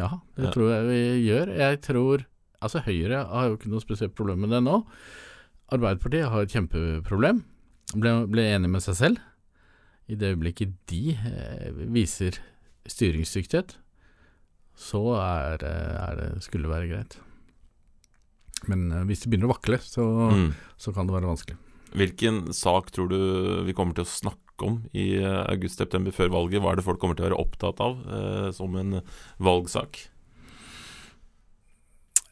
[0.00, 0.09] Ja,
[0.40, 0.53] det ja.
[0.57, 1.53] tror jeg vi gjør.
[1.61, 2.26] Jeg tror
[2.61, 4.83] Altså, Høyre har jo ikke noe spesielt problem med det nå.
[5.72, 7.38] Arbeiderpartiet har et kjempeproblem.
[7.94, 9.22] Ble, ble enig med seg selv
[10.11, 12.40] i det øyeblikket de eh, viser
[12.90, 13.77] styringsdyktighet,
[14.81, 17.18] så er, er det, skulle det være greit.
[18.68, 20.49] Men eh, hvis det begynner å vakle, så, mm.
[20.81, 21.59] så, kan det være vanskelig.
[21.96, 23.18] Hvilken sak tror du
[23.66, 26.62] vi kommer til å snakke om i eh, august-september før valget?
[26.62, 29.01] Hva er det folk kommer til å være opptatt av eh, som en
[29.42, 30.03] valgsak?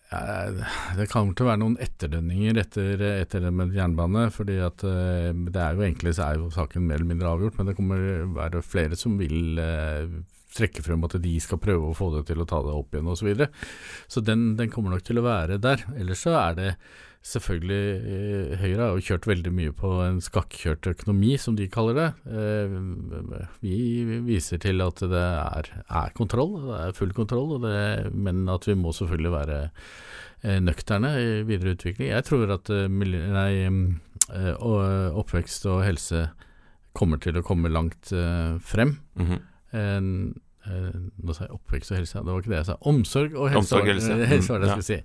[0.08, 4.30] Det kommer til å være noen etterdønninger etter, etter det med jernbane.
[4.32, 7.58] fordi at eh, det er jo egentlig så er jo saken mer eller mindre avgjort,
[7.58, 8.04] men det kommer
[8.38, 10.08] være flere som vil eh,
[10.56, 13.10] trekke frem at de skal prøve å få det til å ta det opp igjen
[13.12, 13.20] osv.
[13.20, 13.50] Så, videre.
[14.08, 15.84] så den, den kommer nok til å være der.
[15.98, 16.70] Ellers så er det
[17.26, 21.98] selvfølgelig eh, Høyre har jo kjørt veldig mye på en skakkjørt økonomi, som de kaller
[21.98, 22.08] det.
[23.64, 28.68] Vi viser til at det er, er kontroll, det er full kontroll, det, men at
[28.68, 29.60] vi må selvfølgelig være
[30.46, 32.12] Eh, nøkterne i videre utvikling.
[32.12, 34.52] Jeg tror at eh, nei, eh,
[35.18, 36.28] oppvekst og helse
[36.94, 38.10] kommer til å komme langt
[38.62, 38.98] frem.
[39.18, 40.34] Mm -hmm.
[41.22, 42.76] nå sa jeg oppvekst og helse, det var ikke det jeg sa.
[42.80, 44.26] Omsorg og helse, Omsorg, helse.
[44.32, 45.02] helse var det jeg skulle si.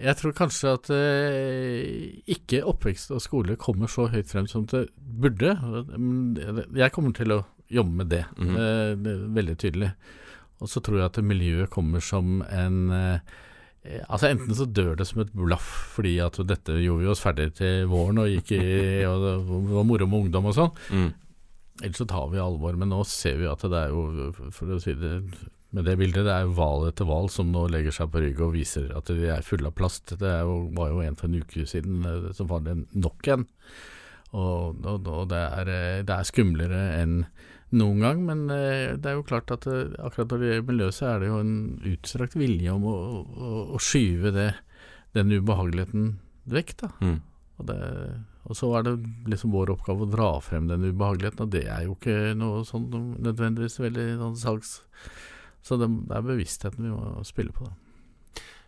[0.00, 4.86] Jeg tror kanskje at eh, ikke oppvekst og skole kommer så høyt frem som det
[4.96, 5.52] burde.
[5.98, 8.56] Men Jeg kommer til å jobbe med det, Mhm.
[8.56, 9.92] eh, det er veldig tydelig.
[10.62, 13.18] Og så tror jeg at miljøet kommer som en eh,
[14.08, 17.48] Altså Enten så dør det som et blaff fordi at dette gjorde vi oss ferdig
[17.58, 19.32] til våren og gikk i og det
[19.74, 20.70] var moro med ungdom og sånn.
[20.94, 21.08] Mm.
[21.82, 22.76] Ellers så tar vi alvor.
[22.78, 25.24] Men nå ser vi at det er jo, for å si det
[25.72, 28.40] med det bildet, det er jo hval etter hval som nå legger seg på rygg
[28.44, 30.12] og viser at de er fulle av plast.
[30.20, 33.30] Det er jo, var jo en for en uke siden eh, som var det nok
[33.32, 33.46] en.
[34.32, 37.22] Og, og, og det, er, eh, det er skumlere enn
[37.72, 41.08] noen gang, men eh, det er jo klart at akkurat når det gjelder miljøet, så
[41.08, 41.56] er det jo en
[41.94, 44.50] utstrakt vilje om å, å, å skyve det,
[45.16, 46.14] den ubehageligheten
[46.52, 46.76] vekk.
[46.84, 46.92] da.
[47.00, 47.18] Mm.
[47.56, 47.82] Og, det,
[48.44, 48.96] og så er det
[49.32, 52.90] liksom vår oppgave å dra frem den ubehageligheten, og det er jo ikke noe sånn
[53.24, 54.80] nødvendigvis veldig sånn salgs...
[55.62, 57.76] Så det, det er bevisstheten vi må spille på, da.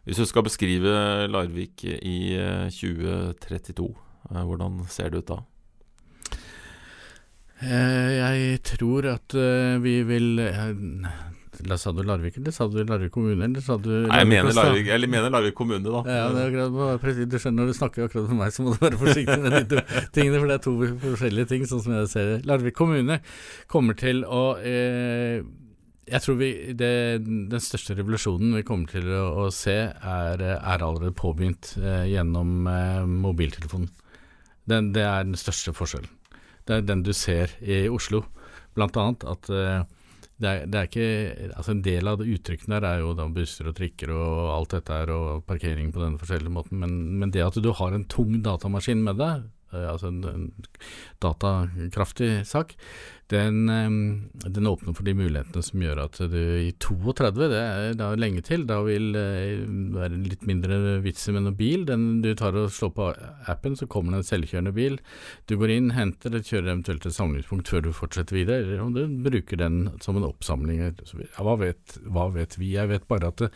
[0.05, 0.93] Hvis du skal beskrive
[1.33, 3.87] Larvik i eh, 2032,
[4.31, 5.39] eh, hvordan ser det ut da?
[7.65, 10.75] Eh, jeg tror at eh, vi vil eh,
[11.65, 14.51] La, Sa du Larvik, eller sa du Larvik kommune, eller sa du Nei, jeg mener
[14.51, 14.59] Larvik?
[14.59, 16.03] Larvik, eller mener Larvik kommune, da.
[16.05, 18.83] Ja, det er akkurat, du skjønner Når du snakker akkurat med meg, så må du
[18.83, 19.83] være forsiktig med de
[20.17, 20.75] tingene, for det er to
[21.07, 22.39] forskjellige ting, sånn som jeg ser det.
[22.51, 23.21] Larvik kommune
[23.71, 25.47] kommer til å eh,
[26.05, 26.91] Jeg tror vi det,
[27.25, 32.69] Den største revolusjonen vi kommer til å, å se, er, er allerede påbegynt eh, gjennom
[32.69, 33.89] eh, mobiltelefonen.
[34.69, 36.11] Den, det er den største forskjellen.
[36.65, 38.23] Det er den du ser i Oslo,
[38.77, 39.25] blant annet.
[39.29, 39.83] At eh,
[40.43, 43.69] det er, det er ikke Altså En del av uttrykkene der er jo da busser
[43.71, 47.45] og trikker og alt dette her, og parkering på den forskjellige måten, men, men det
[47.45, 49.54] at du har en tung datamaskin med deg, eh,
[49.91, 50.47] altså en, en
[51.25, 52.75] datakraftig sak,
[53.33, 57.97] den, eh, den åpner for de mulighetene som gjør at du i 32, det er
[57.97, 59.25] da lenge til, da vil det
[59.95, 61.87] være litt mindre vits med noen bil.
[61.89, 63.09] Den du tar og slår på
[63.51, 65.01] appen, så kommer det en selvkjørende bil.
[65.49, 68.95] Du går inn, henter det, kjører eventuelt et samlingspunkt før du fortsetter videre, eller om
[68.97, 70.85] du bruker den som en oppsamling.
[70.85, 70.93] Ja,
[71.41, 72.75] hva, vet, hva vet vi?
[72.77, 73.53] Jeg vet bare at det,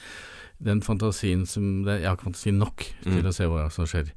[0.61, 3.29] den fantasien som det, Jeg har ikke fantasi nok til Mm.
[3.31, 4.09] å se hva som skjer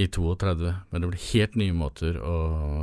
[0.00, 2.36] i 32, men det blir helt nye måter å,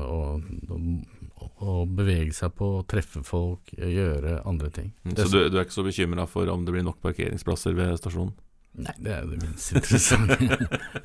[0.05, 4.91] å, å, å bevege seg på, treffe folk, gjøre andre ting.
[5.05, 7.97] Mm, Så du, du er ikke så bekymra for om det blir nok parkeringsplasser ved
[7.97, 8.33] stasjonen?
[8.77, 10.37] Nei, det er det minst interessante.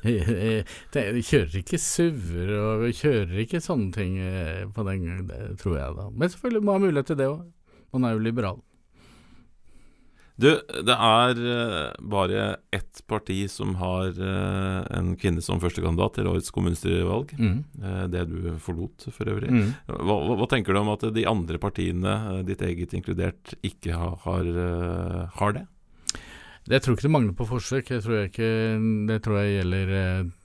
[0.05, 5.57] Jeg- Vi kjører ikke SUV-er, og kjører ikke sånne ting eh, på den gangen, det
[5.63, 6.05] tror jeg da.
[6.13, 7.41] Men selvfølgelig må ha mulighet til det òg.
[7.93, 8.61] Man er jo liberal.
[10.33, 16.29] Du, det er eh, bare ett parti som har eh, en kvinne som førstekandidat til
[16.31, 17.35] årets kommunestyrevalg.
[17.37, 17.59] Mm.
[17.77, 19.51] Eh, det du forlot, for øvrig.
[19.53, 19.69] Mm.
[19.93, 22.15] Hva, hva, tenker du om at de andre partiene,
[22.47, 24.49] ditt eget inkludert, ikke har, har,
[25.37, 25.67] har det?
[26.71, 27.91] Jeg tror ikke det mangler på forsøk.
[27.91, 28.51] Jeg tror ikke,
[29.09, 29.95] det tror jeg gjelder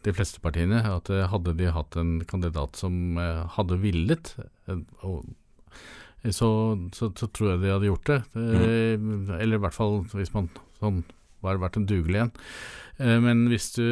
[0.05, 0.83] de fleste partiene.
[0.83, 3.17] At hadde de hatt en kandidat som
[3.55, 4.35] hadde villet,
[5.07, 5.31] og,
[6.35, 6.49] så,
[6.97, 8.19] så, så tror jeg de hadde gjort det.
[8.35, 10.49] Eh, Eller i hvert fall hvis man
[10.81, 11.05] sånn
[11.45, 12.33] var vært en dugelig en.
[12.99, 13.85] Eh, Men hvis du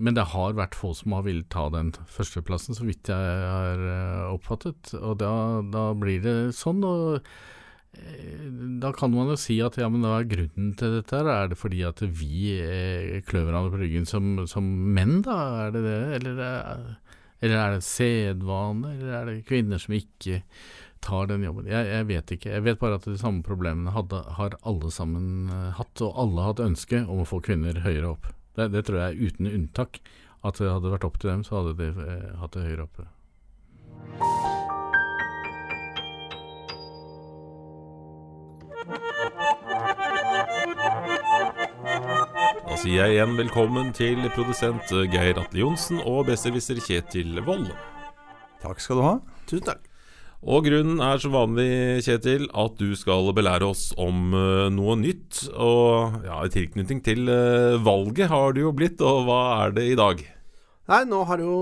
[0.00, 3.80] men det har vært få som har villet ta den førsteplassen, så vidt jeg har
[3.84, 4.94] eh, oppfattet.
[4.96, 5.32] Og da,
[5.66, 6.82] da blir det sånn.
[6.86, 7.20] og
[7.90, 8.44] Eh,
[8.78, 11.10] Da kan man jo si at ja, men hva er grunnen til dette?
[11.18, 11.26] her?
[11.26, 14.62] Er det fordi at vi eh, klør hverandre på ryggen som, som
[14.94, 15.66] menn, da?
[15.66, 15.96] Er det det?
[16.20, 16.84] Eller, er-
[17.42, 18.92] eller er det sedvane?
[18.94, 20.38] Eller er det kvinner som ikke
[21.00, 21.68] tar den jobben?
[21.70, 22.50] Jeg, jeg vet ikke.
[22.54, 26.44] Jeg vet bare at de samme problemene hadde, har alle sammen eh, hatt, og alle
[26.44, 28.30] har hatt ønske om å få kvinner høyere opp.
[28.58, 30.02] Det, det tror jeg uten unntak.
[30.40, 33.08] At det hadde vært opp til dem, så hadde de eh, hatt det høyere oppe.
[42.70, 47.68] Da sier jeg igjen velkommen til produsent Geir Atle Johnsen og besserwisser Kjetil Wold.
[48.64, 49.14] Takk skal du ha.
[49.50, 49.89] Tusen takk.
[50.40, 55.42] Og grunnen er som vanlig, Kjetil, at du skal belære oss om eh, noe nytt.
[55.52, 59.84] Og ja, i tilknytning til eh, valget har det jo blitt, og hva er det
[59.90, 60.22] i dag?
[60.90, 61.56] Nei, nå har, jo,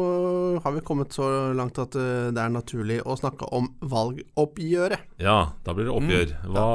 [0.63, 1.27] har vi kommet så
[1.59, 5.11] langt at eh, det er naturlig å snakke om valgoppgjøret.
[5.21, 6.39] Ja, da blir det oppgjør.
[6.47, 6.69] Hva,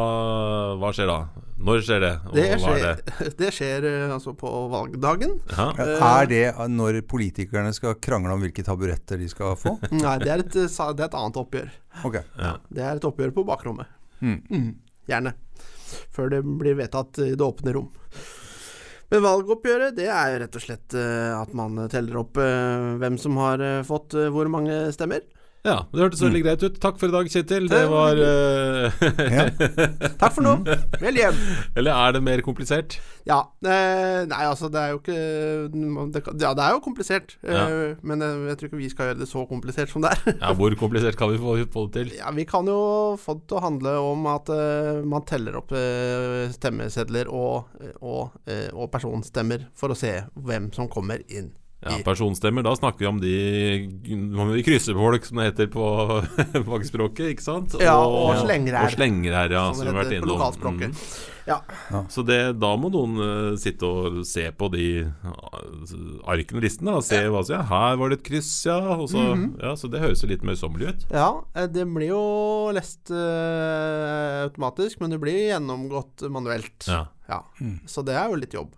[0.84, 1.18] hva skjer da?
[1.63, 2.12] Når skjer det?
[2.28, 3.30] Og Det hva er skjer, det?
[3.39, 5.38] det skjer eh, altså på valgdagen.
[5.54, 5.69] Ja.
[5.80, 9.78] Er det når politikerne skal krangle om hvilke taburetter de skal få?
[10.04, 11.73] Nei, det er et, eh, det er et annet oppgjør.
[12.10, 12.28] Okay.
[12.39, 12.56] Ja.
[12.67, 13.91] Det er et oppgjør på bakrommet.
[14.19, 14.39] Mm.
[14.52, 14.69] Mm,
[15.12, 15.36] gjerne.
[16.13, 17.91] Før det blir vedtatt i det åpne rom.
[19.13, 23.38] Men valgoppgjøret, det er rett og slett eh, at man teller opp eh, hvem som
[23.38, 25.21] har eh, fått eh, hvor mange stemmer.
[25.63, 26.76] Ja, det hørtes veldig greit ut.
[26.84, 27.69] Takk for i dag, Kjetil.
[27.71, 29.45] Det var eh, Ja.
[30.19, 30.58] Takk for nå.
[30.99, 31.38] Vel hjem.
[31.80, 32.97] Eller er det mer komplisert?
[33.23, 33.38] Ja.
[33.63, 35.15] Eh, nei, altså, det er jo ikke
[36.12, 37.38] det, Ja, det er jo komplisert.
[37.47, 40.36] Eh, men jeg, jeg tror ikke vi skal gjøre det så komplisert som det er.
[40.41, 42.13] Ja, Hvor komplisert kan vi få, få det til?
[42.19, 45.71] Ja, Vi kan jo få det til å handle om at uh, man teller opp
[45.71, 47.71] uh, stemmesedler og,
[48.04, 51.54] og, eh, og personstemmer for å se hvem som kommer inn.
[51.84, 53.36] Ja, Personstemmer, da snakker vi om de,
[54.39, 55.86] om de kryssefolk, som det heter på
[56.69, 57.78] fagspråket, ikke sant?
[57.82, 58.88] Ja, og slenger her.
[58.88, 59.67] Og slenger her, ja.
[59.72, 60.84] som Som vi har vært innom.
[60.84, 60.98] Mm.
[61.46, 61.60] Ja.
[62.10, 66.96] Så det, da må noen uh, sitte og se på de uh, arkene og listene.
[66.96, 68.80] Og se hva som ja, Her var det et kryss, ja.
[68.96, 69.50] Og så, -hmm.
[69.62, 69.76] ja.
[69.76, 71.06] Så det høres jo litt møysommelig ut.
[71.12, 76.88] Ja, eh, det blir jo lest uh, automatisk, men det blir gjennomgått manuelt.
[76.88, 77.08] Ja.
[77.89, 78.76] Så det er jo litt jobb.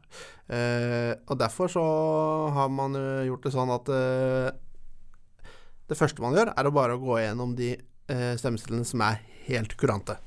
[0.48, 1.86] Eh, og derfor så
[2.54, 4.50] har man jo gjort det sånn at eh,
[5.90, 9.76] det første man gjør, er å bare gå gjennom de eh, stemmestillene som er helt
[9.80, 10.18] kurante.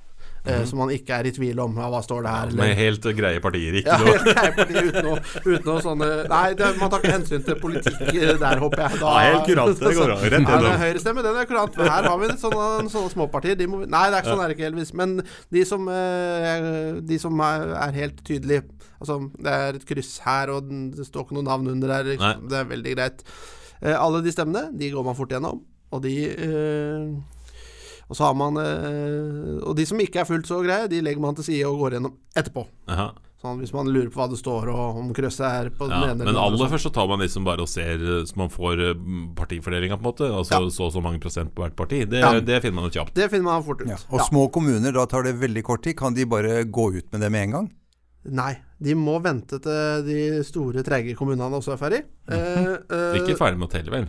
[0.47, 3.03] Eh, Så man ikke er i tvil om ja, hva står det her, Med helt
[3.19, 6.69] greie partier, ikke ja, noe helt greie partier uten noe, uten noe sånne Nei, det,
[6.79, 9.01] man tar ikke hensyn til politikk der, håper jeg.
[9.03, 10.71] Da, Ja, helt kurant, det går rett Ja, gjennom.
[10.71, 11.77] er Høyrestemme, den er kurant.
[11.77, 13.59] Men her har vi sånne, sånne småpartier.
[13.59, 14.95] De må, nei, det er ikke sånn er det ikke Elvis.
[15.03, 15.17] Men
[15.53, 18.63] de som, eh, de som er, er helt tydelige
[18.99, 22.09] Altså, det er et kryss her, og det står ikke noe navn under her.
[22.11, 23.21] Det er veldig greit.
[23.79, 25.61] Eh, alle de stemmene, de går man fort gjennom.
[25.95, 26.17] Og de
[28.09, 31.21] Og så har man eh, Og de som ikke er fullt så greie, de legger
[31.21, 32.65] man til side og går gjennom etterpå.
[32.89, 33.11] Aha.
[33.39, 36.09] Sånn hvis man lurer på hva det står, og om krysset er på den Ja,
[36.11, 38.51] ene men den aller først så tar man liksom bare og ser uh, så man
[38.51, 39.05] får uh,
[39.39, 40.27] partifordelinga, på en måte.
[40.27, 40.71] Altså Ja.
[40.75, 42.01] så og så mange prosent på hvert parti.
[42.11, 42.33] Det, Ja.
[42.41, 43.15] det finner man jo kjapt.
[43.15, 43.93] Det finner man fort ut.
[43.93, 44.01] Ja.
[44.11, 45.95] Og små kommuner, da tar det veldig kort tid.
[45.97, 47.71] Kan de bare gå ut med det med en gang?
[48.29, 52.03] Nei, de må vente til de store, treige kommunene også er ferdig.
[52.29, 54.09] Eh, eh, Ikke ferdig med å telle, vel?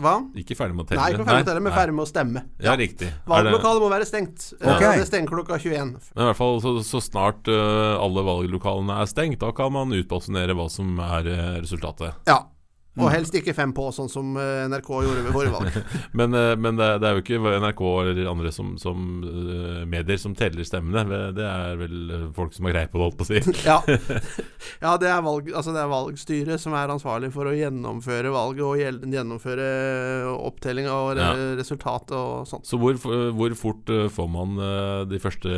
[0.00, 0.14] Hva?
[0.40, 1.00] Ikke ferdig med å telle?
[1.02, 2.44] Nei, ikke ferdig med å telle, men ferdig med å stemme.
[2.64, 3.10] Ja, riktig.
[3.30, 4.46] Valglokalet det, må være stengt.
[4.60, 5.00] Okay.
[5.00, 5.92] Det stenger klokka 21.
[6.14, 9.92] men i hvert fall så, så snart uh, alle valglokalene er stengt, da kan man
[9.96, 12.16] utbasunere hva som er uh, resultatet.
[12.30, 12.42] Ja.
[12.98, 15.76] Og helst ikke fem på, sånn som eh, NRK gjorde ved forrige valg.
[16.18, 20.18] Men, uh, men det, det er jo ikke NRK eller andre som, som uh, medier
[20.18, 21.30] som teller stemmene.
[21.36, 23.42] Det er vel folk som har greie på det, holdt på å si.
[23.70, 23.78] Ja,
[24.84, 28.64] ja det, er valg, altså det er valgstyret som er ansvarlig for å gjennomføre valget
[28.66, 29.68] og gjennomføre
[30.34, 31.32] opptelling og re Ja.
[31.58, 32.66] resultat og sånt.
[32.66, 32.96] Så hvor,
[33.36, 34.56] hvor fort får man
[35.10, 35.50] de første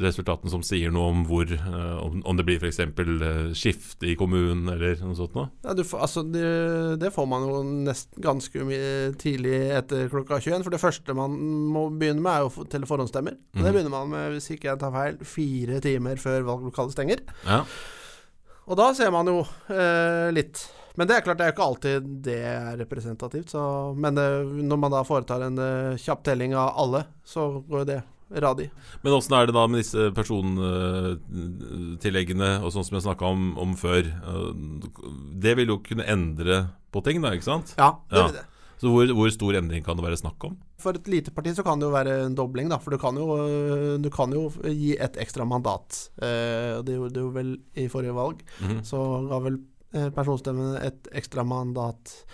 [0.00, 2.80] resultatene som sier noe om hvor Om, det blir f.eks.
[3.58, 5.50] Skifte i kommunen eller noe sånt noe?
[5.66, 8.66] Ja, du får, altså, det, det får man jo nest, ganske
[9.20, 10.62] tidlig etter klokka 21.
[10.66, 11.34] For det første man
[11.74, 13.36] må begynne med, er jo til forhåndsstemmer.
[13.36, 13.72] Og Det Mhm.
[13.74, 17.20] begynner man med, hvis ikke jeg tar feil, fire timer før valglokalet stenger.
[17.46, 17.64] Ja.
[18.70, 20.68] Og da ser man jo eh, litt.
[20.96, 23.50] Men det er klart, det er jo ikke alltid det er representativt.
[23.54, 24.26] Så, men det,
[24.66, 28.70] når man da foretar en eh, kjapp telling av alle, så går jo det radig.
[29.02, 33.74] Men åssen er det da med disse persontilleggene og sånn som jeg snakka om, om
[33.78, 34.02] før?
[34.24, 34.52] Uh,
[35.40, 36.62] Det vil jo kunne endre
[36.92, 37.74] på ting, da, ikke sant?
[37.78, 38.26] Ja, det Ja.
[38.26, 38.44] vil det.
[38.80, 40.54] Så hvor, hvor stor endring kan det være snakk om?
[40.80, 42.78] For et lite parti så kan det jo være en dobling, da.
[42.80, 43.26] For du kan jo,
[44.00, 46.08] du kan jo gi et ekstra mandat.
[46.22, 48.40] Eh, det gjorde du vel i forrige valg.
[48.62, 48.80] Mhm.
[48.82, 49.58] Så ga vel
[50.16, 52.24] personstemmene et ekstra mandat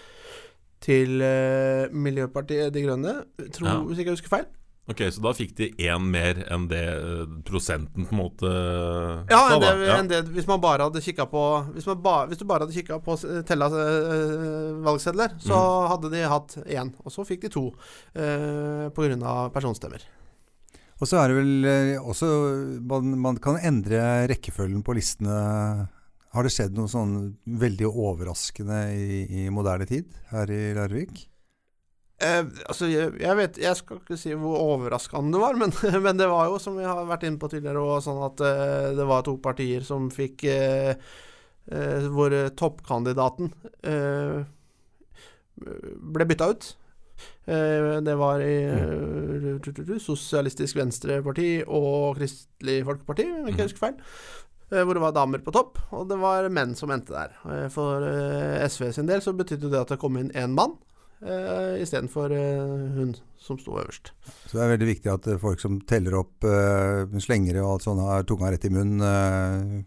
[0.80, 3.80] til eh, Miljøpartiet De Grønne, tror, Ja.
[3.82, 4.46] hvis ikke jeg husker feil.
[4.87, 8.51] Ok, Så da fikk de én mer enn det uh, prosenten på en måte
[9.27, 9.87] Ja, sa, enn det, da.
[9.88, 9.96] Ja.
[9.99, 11.42] enn det hvis man bare hadde kikka på
[11.75, 13.16] hvis, man ba, hvis du bare hadde kikka på
[13.49, 15.88] tella øh, valgsedler, så mm.
[15.90, 16.94] hadde de hatt én.
[17.03, 17.64] Og så fikk de to
[18.14, 19.35] øh, pga.
[19.55, 20.07] personstemmer.
[20.96, 22.31] Og så er det vel eh, også
[22.88, 25.37] man, man kan endre rekkefølgen på listene.
[26.37, 27.16] Har det skjedd noe sånn
[27.59, 31.27] veldig overraskende i, i moderne tid her i Larvik?
[32.18, 35.72] Eh, altså, jeg, jeg vet Jeg skal ikke si hvor overraskende det var, men,
[36.07, 38.88] men det var jo, som vi har vært inne på tidligere, også, sånn at eh,
[38.96, 40.94] det var to partier som fikk eh,
[41.68, 43.52] eh, Hvor toppkandidaten
[43.85, 44.46] eh,
[46.16, 46.70] ble bytta ut.
[47.48, 48.57] Eh, det var i
[50.02, 53.70] Sosialistisk Venstreparti og Kristelig Folkeparti, om jeg ikke Mhm.
[53.70, 54.00] husker feil.
[54.68, 57.68] Hvor det var damer på topp, og det var menn som endte der.
[57.70, 58.02] For
[58.66, 60.74] SV sin del så betydde det at det kom inn én mann
[61.24, 64.12] uh, istedenfor uh, hun som sto øverst.
[64.48, 67.85] Så det er veldig viktig at eh, folk som teller opp eh, slengere og alt
[67.87, 69.05] sånt, har tunga rett i munnen.
[69.05, 69.85] eh.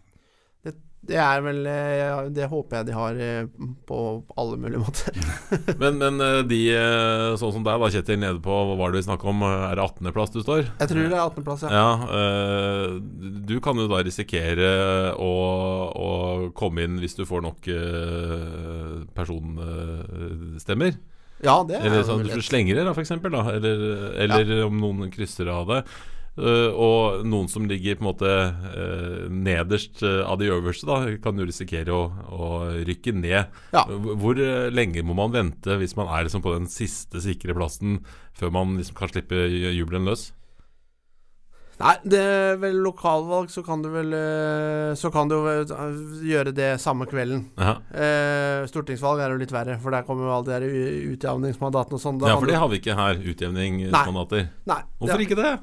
[1.00, 3.46] Det er vel eh, Det håper jeg de har eh,
[3.88, 3.98] på
[4.36, 5.16] alle mulige måter.
[5.80, 9.06] Men, men de uh, sånn som deg, da, Kjetil, nede på hva var det vi
[9.08, 9.40] snakka om?
[9.48, 10.66] Er det 18.-plass du står?
[10.68, 11.70] Jeg tror det er 18.-plass, ja.
[11.72, 12.98] Ja, uh,
[13.48, 14.68] du kan jo da risikere
[15.16, 15.32] å,
[15.88, 16.10] å
[16.56, 21.00] komme inn hvis du får nok uh, personstemmer.
[21.40, 23.32] Ja, det er Eller sånn, vel hvis slenger det, da, for eksempel.
[23.32, 23.44] Da.
[23.56, 23.84] Eller,
[24.26, 25.82] eller om noen krysser av det.
[26.40, 31.16] Uh, og noen som ligger på en måte uh, nederst uh, av de øverste, da,
[31.20, 32.50] kan jo risikere å, å
[32.86, 33.50] rykke ned.
[33.74, 33.84] Ja.
[33.90, 34.38] Hvor
[34.72, 37.98] lenge må man vente hvis man er liksom på den siste sikre plassen,
[38.36, 40.30] før man liksom kan slippe jubelen løs?
[41.80, 45.72] Nei, det er vel lokalvalg, så kan du vel eh, Så kan du eh,
[46.28, 47.46] gjøre det samme kvelden.
[47.56, 47.78] Ja.
[47.90, 52.20] Eh, stortingsvalg er jo litt verre, for der kommer jo alle de utjevningsmandatene og sånn.
[52.26, 53.24] Ja, for det har vi ikke her.
[53.32, 54.48] Utjevningsmandater.
[54.68, 55.26] Nei, Hvorfor ja.
[55.26, 55.56] ikke det?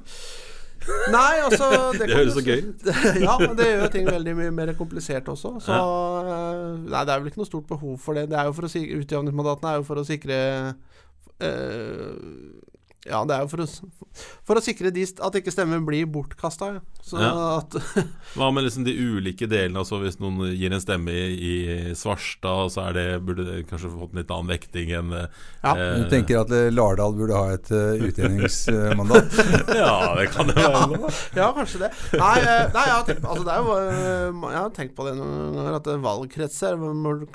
[1.11, 2.89] Nei, altså Det det høres så gøy ut.
[3.27, 5.57] ja, men det gjør ting veldig mye mer komplisert også.
[5.63, 6.37] Så ja.
[6.81, 8.29] Nei, det er vel ikke noe stort behov for det.
[8.31, 10.39] Det er jo for å si Utjevningsmandatene er jo for å sikre
[11.43, 12.13] eh,
[13.07, 13.67] Ja, det er jo for å,
[14.47, 16.77] for å sikre de, at ikke stemmen blir bortkasta.
[17.07, 17.61] Ja.
[18.37, 19.79] Hva med liksom de ulike delene?
[19.79, 23.93] Altså Hvis noen gir en stemme i, i Svarstad, så er det, burde det kanskje
[23.93, 25.71] fått en litt annen vekting enn Ja.
[25.71, 29.39] eh, Du tenker at Lardal burde ha et uh, utjevningsmandat?
[29.77, 30.99] Ja, det kan det være.
[31.37, 31.91] Ja, Ja, kanskje det.
[32.19, 35.07] Nei, eh, nei jeg, har tenkt, altså det er jo, eh, jeg har tenkt på
[35.07, 36.83] det noen ganger, at er valgkretser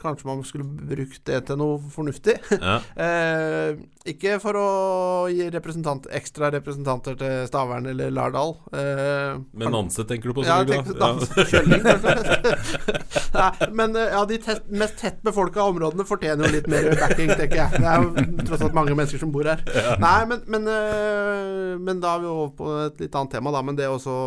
[0.03, 2.39] Kanskje man skulle brukt det til noe fornuftig.
[2.59, 2.81] Ja.
[3.03, 4.67] Eh, ikke for å
[5.33, 8.57] gi representant, ekstra representanter til Stavern eller Lardal.
[8.75, 10.99] Eh, Men Nanse tenker du på, ja, selvfølgelig?
[10.99, 11.83] dans, kjølling.
[13.39, 17.31] Nei, men eh, ja, de tett, mest tett befolka områdene fortjener jo litt mer backing,
[17.39, 17.79] tenker jeg.
[17.79, 19.63] Det er jo tross alt mange mennesker som bor her.
[20.03, 23.63] Nei, men, men, eh, men da er vi over på et litt annet tema, da.
[23.65, 24.19] Men det også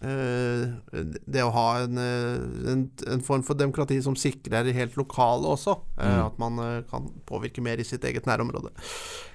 [0.00, 5.74] det å ha en, eh, en, en form for demokrati som sikrer helt lokale også.
[5.98, 6.20] eh, Mm.
[6.26, 8.70] At man eh, kan påvirke mer i sitt eget nærområde.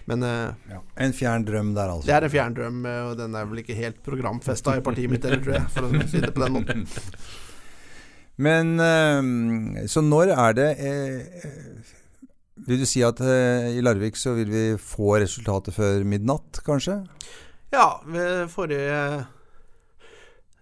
[0.08, 0.80] Men ja.
[1.00, 2.08] En fjern drøm der, altså.
[2.08, 5.12] det er en fjern drøm, eh, og den er vel ikke helt programfesta i partiet
[5.12, 5.68] mitt heller, tror jeg.
[5.76, 6.88] For å si det på den måten.
[8.48, 11.52] Men eh, Så når er det eh,
[12.66, 17.02] Vil du si at eh, i Larvik så vil vi få resultatet før midnatt, kanskje?
[17.74, 19.24] Ja, ved forrige eh,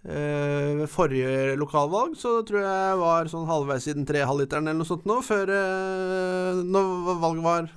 [0.02, 4.88] Ved forrige lokalvalg så tror jeg var sånn halvveis i den tre halvliteren eller noe
[4.88, 7.68] sånt nå, før eh, Når valget var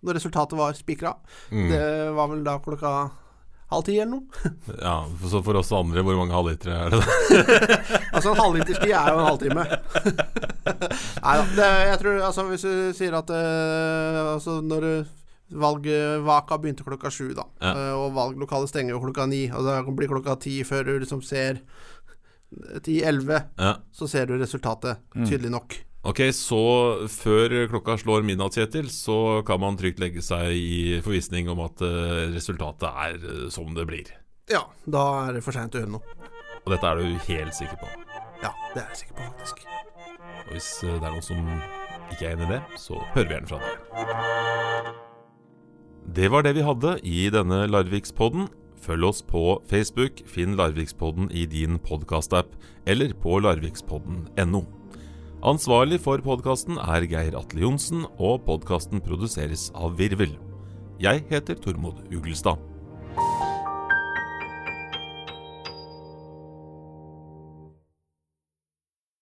[0.00, 1.12] Når resultatet var spikra.
[1.52, 1.68] Mm.
[1.68, 1.84] Det
[2.16, 2.94] var vel da klokka
[3.74, 4.54] halv ti eller noe.
[4.86, 4.96] Ja,
[5.28, 7.08] Så for oss andre, hvor mange halvlitere er det da?
[8.14, 9.66] Altså en halvliterstid er jo en halvtime.
[11.24, 11.68] Nei da.
[11.90, 15.20] Jeg tror altså Hvis du sier at uh, Altså når du
[15.52, 17.44] Valgvaka begynte klokka sju, da.
[17.60, 17.72] Ja.
[17.74, 19.44] Eh, og valglokalet stenger jo klokka ni.
[19.52, 21.60] Og det blir klokka ti før du liksom ser
[22.84, 23.72] Ti-elleve, Ja.
[23.90, 25.74] så ser du resultatet tydelig nok.
[26.04, 31.48] Ok, så før klokka slår midnatt, Kjetil, så kan man trygt legge seg i forvissning
[31.50, 34.12] om at eh, resultatet er eh, som det blir.
[34.52, 36.18] Ja, da er det for seint å gjøre noe.
[36.64, 37.88] Og dette er du helt sikker på.
[38.44, 39.64] Ja, det er jeg sikker på, faktisk.
[40.46, 41.48] Og hvis eh, det er noen som
[42.12, 45.03] ikke er enig i det, så hører vi gjerne fra deg.
[46.04, 48.48] Det var det vi hadde i denne Larvikspodden.
[48.84, 52.52] Følg oss på Facebook, finn Larvikspodden i din podkastapp,
[52.86, 54.60] eller på larvikspodden.no.
[55.44, 60.36] Ansvarlig for podkasten er Geir Atle Johnsen, og podkasten produseres av Virvel.
[61.00, 62.60] Jeg heter Tormod Uglestad.